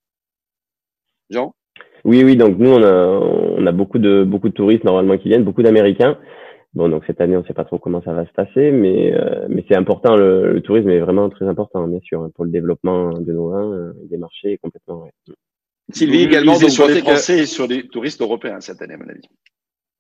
Jean 1.30 1.54
Oui, 2.04 2.24
oui. 2.24 2.36
Donc, 2.36 2.58
nous, 2.58 2.70
on 2.70 2.84
a, 2.84 2.92
on 2.92 3.65
a 3.65 3.72
beaucoup, 3.72 4.00
de, 4.00 4.24
beaucoup 4.24 4.50
de 4.50 4.54
touristes 4.54 4.84
normalement 4.84 5.18
qui 5.18 5.30
viennent, 5.30 5.44
beaucoup 5.44 5.63
d'Américains. 5.63 6.18
Bon, 6.74 6.88
donc 6.88 7.04
cette 7.08 7.20
année, 7.20 7.36
on 7.36 7.42
ne 7.42 7.46
sait 7.46 7.54
pas 7.54 7.65
trop 7.65 7.80
comment 7.80 8.02
ça 8.04 8.13
va 8.13 8.28
se 8.28 8.32
passer, 8.32 8.72
mais, 8.72 9.12
euh, 9.13 9.48
mais 9.50 9.65
c'est 9.68 9.76
important. 9.76 10.15
Le, 10.15 10.62
tourisme 10.62 10.89
est 10.89 11.00
vraiment 11.00 11.30
très 11.30 11.46
important, 11.46 11.88
bien 11.88 12.00
sûr, 12.04 12.22
hein, 12.22 12.32
pour 12.36 12.46
le 12.46 12.52
développement 12.52 13.12
de 13.20 13.34
nos 13.34 13.50
vins, 13.50 13.74
euh, 13.74 13.94
des 14.10 14.18
marchés 14.18 14.60
complètement. 14.62 15.04
Ouais. 15.04 15.34
Sylvie 15.93 16.21
également 16.21 16.60
donc, 16.60 16.69
sur 16.69 16.88
les 16.88 17.02
Français 17.02 17.39
et 17.39 17.45
sur 17.45 17.67
les 17.67 17.88
touristes 17.88 18.21
européens 18.21 18.62
cette 18.62 18.82
année, 18.82 18.93
à 18.93 18.97
mon 18.97 19.10
avis. 19.10 19.28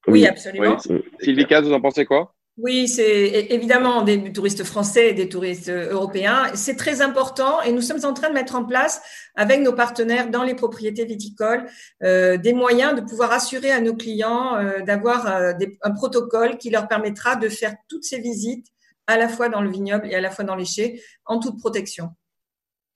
Oui, 0.07 0.25
absolument. 0.25 0.77
Sylvie 1.19 1.45
Caz, 1.45 1.65
vous 1.65 1.73
en 1.73 1.81
pensez 1.81 2.05
quoi? 2.05 2.33
Oui, 2.61 2.89
c'est 2.89 3.47
évidemment 3.51 4.01
des 4.01 4.33
touristes 4.33 4.65
français 4.65 5.11
et 5.11 5.13
des 5.13 5.29
touristes 5.29 5.69
européens. 5.69 6.51
C'est 6.55 6.75
très 6.75 7.01
important 7.01 7.61
et 7.61 7.71
nous 7.71 7.81
sommes 7.81 8.03
en 8.03 8.13
train 8.13 8.27
de 8.27 8.33
mettre 8.33 8.55
en 8.55 8.65
place 8.65 9.01
avec 9.35 9.61
nos 9.61 9.71
partenaires 9.71 10.29
dans 10.29 10.43
les 10.43 10.55
propriétés 10.55 11.05
viticoles 11.05 11.65
euh, 12.03 12.35
des 12.35 12.51
moyens 12.51 12.95
de 12.95 13.01
pouvoir 13.01 13.31
assurer 13.31 13.71
à 13.71 13.79
nos 13.79 13.95
clients 13.95 14.57
euh, 14.57 14.81
d'avoir 14.81 15.27
euh, 15.27 15.53
un 15.83 15.91
protocole 15.91 16.57
qui 16.57 16.69
leur 16.69 16.89
permettra 16.89 17.37
de 17.37 17.47
faire 17.47 17.75
toutes 17.87 18.03
ces 18.03 18.19
visites 18.19 18.67
à 19.07 19.17
la 19.17 19.29
fois 19.29 19.47
dans 19.47 19.61
le 19.61 19.71
vignoble 19.71 20.07
et 20.11 20.15
à 20.15 20.21
la 20.21 20.29
fois 20.29 20.43
dans 20.43 20.55
les 20.55 20.65
chais 20.65 21.01
en 21.25 21.39
toute 21.39 21.59
protection. 21.59 22.09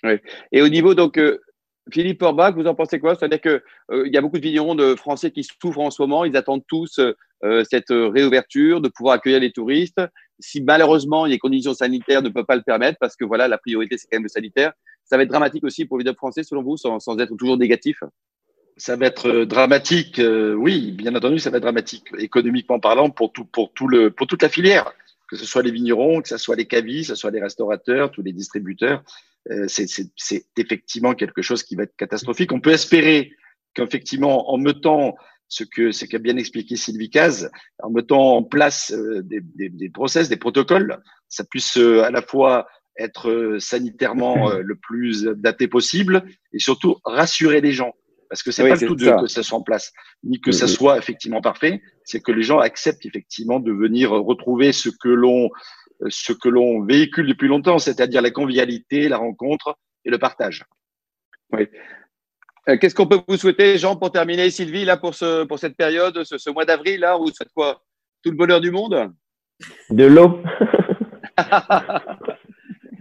Oui. 0.03 0.15
Et 0.51 0.62
au 0.62 0.67
niveau 0.67 0.93
donc 0.93 1.17
euh, 1.17 1.39
Philippe 1.91 2.22
Orbach, 2.22 2.54
vous 2.56 2.65
en 2.65 2.76
pensez 2.76 3.00
quoi? 3.00 3.15
C'est-à-dire 3.15 3.41
qu'il 3.41 3.62
euh, 3.91 4.08
y 4.08 4.17
a 4.17 4.22
beaucoup 4.22 4.38
de 4.38 4.43
vignerons 4.43 4.76
de 4.76 4.96
français 4.96 5.32
qui 5.32 5.43
souffrent 5.43 5.80
en 5.80 5.91
ce 5.91 6.02
moment. 6.02 6.24
Ils 6.24 6.38
attendent 6.38 6.63
tous 6.67 7.00
euh, 7.00 7.63
cette 7.69 7.89
réouverture, 7.89 8.80
de 8.80 8.88
pouvoir 8.88 9.15
accueillir 9.15 9.41
les 9.41 9.52
touristes. 9.52 10.02
Si 10.39 10.62
malheureusement 10.62 11.26
les 11.26 11.38
conditions 11.38 11.74
sanitaires 11.74 12.22
ne 12.22 12.30
peuvent 12.30 12.46
pas 12.46 12.56
le 12.56 12.62
permettre, 12.62 12.98
parce 13.00 13.15
que 13.15 13.26
voilà, 13.26 13.48
la 13.48 13.58
priorité 13.58 13.98
c'est 13.98 14.08
quand 14.10 14.17
même 14.17 14.24
le 14.24 14.30
sanitaire, 14.30 14.72
ça 15.04 15.17
va 15.17 15.24
être 15.24 15.30
dramatique 15.30 15.63
aussi 15.63 15.86
pour 15.86 15.98
les 15.98 16.04
vignerons 16.04 16.17
français, 16.17 16.43
selon 16.43 16.63
vous, 16.63 16.78
sans, 16.78 17.00
sans, 17.00 17.17
être 17.19 17.36
toujours 17.36 17.58
négatif? 17.58 17.98
Ça 18.78 18.96
va 18.96 19.06
être 19.06 19.30
euh, 19.30 19.46
dramatique, 19.46 20.19
euh, 20.19 20.54
oui, 20.54 20.91
bien 20.91 21.13
entendu, 21.15 21.38
ça 21.39 21.50
va 21.50 21.58
être 21.58 21.63
dramatique, 21.63 22.06
économiquement 22.17 22.80
parlant, 22.80 23.10
pour, 23.10 23.32
tout, 23.32 23.46
pour, 23.46 23.72
tout 23.74 23.88
le, 23.88 24.10
pour 24.10 24.26
toute 24.26 24.41
la 24.41 24.50
filière, 24.50 24.91
que 25.34 25.39
ce 25.39 25.48
soit 25.48 25.63
les 25.63 25.72
vignerons, 25.72 26.22
que 26.22 26.30
ce 26.30 26.38
soit 26.38 26.56
les 26.56 26.67
cavis, 26.67 27.02
que 27.02 27.08
ce 27.08 27.15
soit 27.15 27.32
les 27.32 27.41
restaurateurs, 27.41 28.12
tous 28.12 28.22
les 28.22 28.34
distributeurs. 28.34 29.04
Euh, 29.50 29.65
c'est 29.67 30.46
effectivement 30.58 31.15
quelque 31.15 31.41
chose 31.41 31.63
qui 31.63 31.76
va 31.76 31.84
être 31.84 31.96
catastrophique. 31.96 32.52
On 32.52 32.62
peut 32.62 32.72
espérer 32.72 33.32
qu'effectivement, 33.74 34.52
en 34.52 34.58
mettant 34.58 35.15
ce 35.48 35.63
que 35.63 35.91
ce 35.91 36.06
qu'a 36.06 36.19
bien 36.19 36.38
expliqué 36.38 36.76
Sylvie 36.76 37.10
Caz, 37.10 37.50
en 37.82 37.89
mettant 37.89 38.36
en 38.38 38.43
place 38.43 38.91
euh, 38.91 39.24
des, 39.24 39.41
des, 39.41 39.69
des, 39.69 39.89
process, 39.89 40.30
des 40.30 40.38
protocoles, 40.38 41.02
ça 41.30 41.43
puisse 41.43 41.78
euh, 41.78 42.04
à 42.04 42.12
la 42.12 42.22
fois 42.22 42.67
être 43.00 43.58
sanitairement 43.58 44.52
le 44.52 44.76
plus 44.76 45.24
daté 45.24 45.67
possible 45.67 46.26
et 46.54 46.60
surtout 46.60 46.98
rassurer 47.06 47.60
les 47.60 47.72
gens. 47.72 47.96
Parce 48.29 48.43
que 48.43 48.51
c'est 48.51 48.67
pas 48.67 48.77
tout 48.77 48.95
de 48.95 49.21
que 49.21 49.27
ça 49.27 49.43
soit 49.43 49.57
en 49.57 49.62
place, 49.62 49.93
ni 50.23 50.39
que 50.39 50.51
ça 50.51 50.67
soit 50.67 50.97
effectivement 50.97 51.41
parfait, 51.41 51.81
c'est 52.03 52.21
que 52.21 52.31
les 52.31 52.43
gens 52.43 52.59
acceptent 52.59 53.05
effectivement 53.05 53.59
de 53.59 53.71
venir 53.71 54.12
retrouver 54.12 54.71
ce 54.71 54.89
que 54.89 55.09
l'on 55.09 55.49
ce 56.09 56.33
que 56.33 56.49
l'on 56.49 56.83
véhicule 56.83 57.27
depuis 57.27 57.47
longtemps, 57.47 57.79
c'est-à-dire 57.79 58.21
la 58.21 58.31
convivialité, 58.31 59.07
la 59.07 59.17
rencontre 59.17 59.77
et 60.05 60.09
le 60.09 60.17
partage. 60.17 60.63
Oui. 61.51 61.67
Euh, 62.69 62.77
qu'est-ce 62.77 62.95
qu'on 62.95 63.07
peut 63.07 63.21
vous 63.27 63.38
souhaiter, 63.38 63.77
Jean, 63.77 63.95
pour 63.95 64.12
terminer, 64.12 64.49
Sylvie, 64.49 64.86
là, 64.86 64.97
pour, 64.97 65.15
ce, 65.15 65.43
pour 65.43 65.59
cette 65.59 65.75
période, 65.75 66.23
ce, 66.23 66.49
mois 66.49 66.65
d'avril, 66.65 67.01
là, 67.01 67.17
où 67.17 67.25
vous 67.25 67.31
souhaitez 67.31 67.51
quoi? 67.53 67.83
Tout 68.23 68.31
le 68.31 68.38
bonheur 68.38 68.62
du 68.62 68.71
monde? 68.71 69.13
De 69.89 70.05
l'eau. 70.05 70.41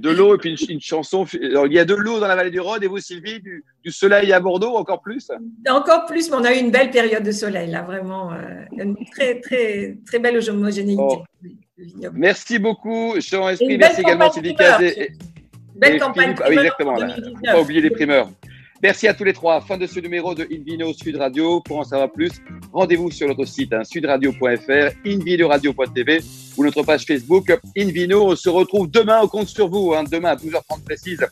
de 0.02 0.10
l'eau 0.10 0.34
et 0.34 0.38
puis 0.38 0.54
une, 0.68 0.80
chanson. 0.80 1.24
il 1.32 1.72
y 1.72 1.78
a 1.78 1.84
de 1.84 1.94
l'eau 1.94 2.18
dans 2.18 2.26
la 2.26 2.34
vallée 2.34 2.50
du 2.50 2.60
Rhône 2.60 2.82
et 2.82 2.88
vous, 2.88 2.98
Sylvie, 2.98 3.40
du, 3.40 3.90
soleil 3.90 4.32
à 4.32 4.40
Bordeaux, 4.40 4.76
encore 4.76 5.00
plus? 5.00 5.30
Encore 5.68 6.06
plus, 6.06 6.28
mais 6.28 6.36
on 6.36 6.44
a 6.44 6.52
eu 6.52 6.58
une 6.58 6.72
belle 6.72 6.90
période 6.90 7.22
de 7.22 7.30
soleil, 7.30 7.70
là, 7.70 7.82
vraiment. 7.82 8.32
Euh, 8.32 8.36
une 8.76 8.96
très, 9.12 9.40
très, 9.40 9.96
très 10.04 10.18
belle 10.18 10.38
homogénéité. 10.48 11.02
Oh. 11.02 11.22
Merci 12.12 12.58
beaucoup, 12.58 13.14
Jean 13.18 13.48
Esprit. 13.48 13.78
Merci 13.78 14.00
également, 14.00 14.30
Sylvie 14.30 14.56
Cazé. 14.56 15.12
Belle 15.76 16.00
campagne. 16.00 16.34
Ah 16.40 16.46
oui, 16.48 16.56
exactement. 16.56 16.96
pas 17.44 17.60
oublier 17.60 17.80
les 17.80 17.90
primeurs. 17.90 18.28
Merci 18.82 19.06
à 19.06 19.14
tous 19.14 19.22
les 19.22 19.32
trois. 19.32 19.60
Fin 19.60 19.78
de 19.78 19.86
ce 19.86 20.00
numéro 20.00 20.34
de 20.34 20.44
Invino 20.50 20.92
Sud 20.92 21.14
Radio. 21.14 21.60
Pour 21.60 21.78
en 21.78 21.84
savoir 21.84 22.10
plus, 22.10 22.32
rendez-vous 22.72 23.12
sur 23.12 23.28
notre 23.28 23.44
site 23.44 23.72
hein, 23.72 23.84
sudradio.fr, 23.84 24.96
invinoradio.tv 25.06 26.18
ou 26.56 26.64
notre 26.64 26.82
page 26.82 27.04
Facebook 27.04 27.56
Invino. 27.76 28.32
On 28.32 28.34
se 28.34 28.48
retrouve 28.48 28.90
demain. 28.90 29.20
On 29.22 29.28
compte 29.28 29.48
sur 29.48 29.68
vous. 29.68 29.94
Hein, 29.94 30.02
demain 30.10 30.30
à 30.30 30.36
12h30 30.36 30.82
précise 30.84 31.24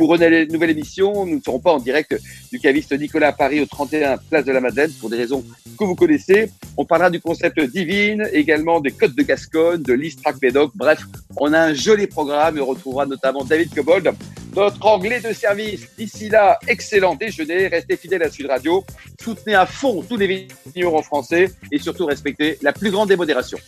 pour 0.00 0.14
une 0.14 0.50
nouvelle 0.50 0.70
émission. 0.70 1.26
Nous 1.26 1.36
ne 1.36 1.42
serons 1.42 1.58
pas 1.58 1.72
en 1.74 1.78
direct 1.78 2.18
du 2.50 2.58
caviste 2.58 2.98
Nicolas 2.98 3.28
à 3.28 3.32
Paris 3.32 3.60
au 3.60 3.66
31 3.66 4.16
Place 4.16 4.46
de 4.46 4.52
la 4.52 4.62
Madeleine 4.62 4.90
pour 4.98 5.10
des 5.10 5.18
raisons 5.18 5.44
que 5.78 5.84
vous 5.84 5.94
connaissez. 5.94 6.50
On 6.78 6.86
parlera 6.86 7.10
du 7.10 7.20
concept 7.20 7.60
divine, 7.60 8.26
également 8.32 8.80
des 8.80 8.92
codes 8.92 9.14
de 9.14 9.22
Gascogne, 9.22 9.82
de 9.82 9.92
l'Istrac 9.92 10.40
Médoc. 10.40 10.72
Bref, 10.74 11.00
on 11.36 11.52
a 11.52 11.60
un 11.60 11.74
joli 11.74 12.06
programme 12.06 12.56
et 12.56 12.62
on 12.62 12.66
retrouvera 12.66 13.04
notamment 13.04 13.44
David 13.44 13.74
Cobold, 13.74 14.10
notre 14.56 14.86
anglais 14.86 15.20
de 15.20 15.34
service. 15.34 15.86
D'ici 15.98 16.30
là, 16.30 16.58
excellent 16.66 17.14
déjeuner. 17.14 17.66
Restez 17.66 17.98
fidèles 17.98 18.22
à 18.22 18.30
Sud 18.30 18.46
Radio. 18.46 18.82
Soutenez 19.22 19.54
à 19.54 19.66
fond 19.66 20.00
tous 20.00 20.16
les 20.16 20.48
vignerons 20.74 21.02
français 21.02 21.50
et 21.70 21.78
surtout 21.78 22.06
respectez 22.06 22.56
la 22.62 22.72
plus 22.72 22.90
grande 22.90 23.10
démodération. 23.10 23.58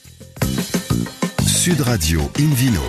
Sud 1.47 1.83
Radio 1.83 2.23
Invino. 2.39 2.81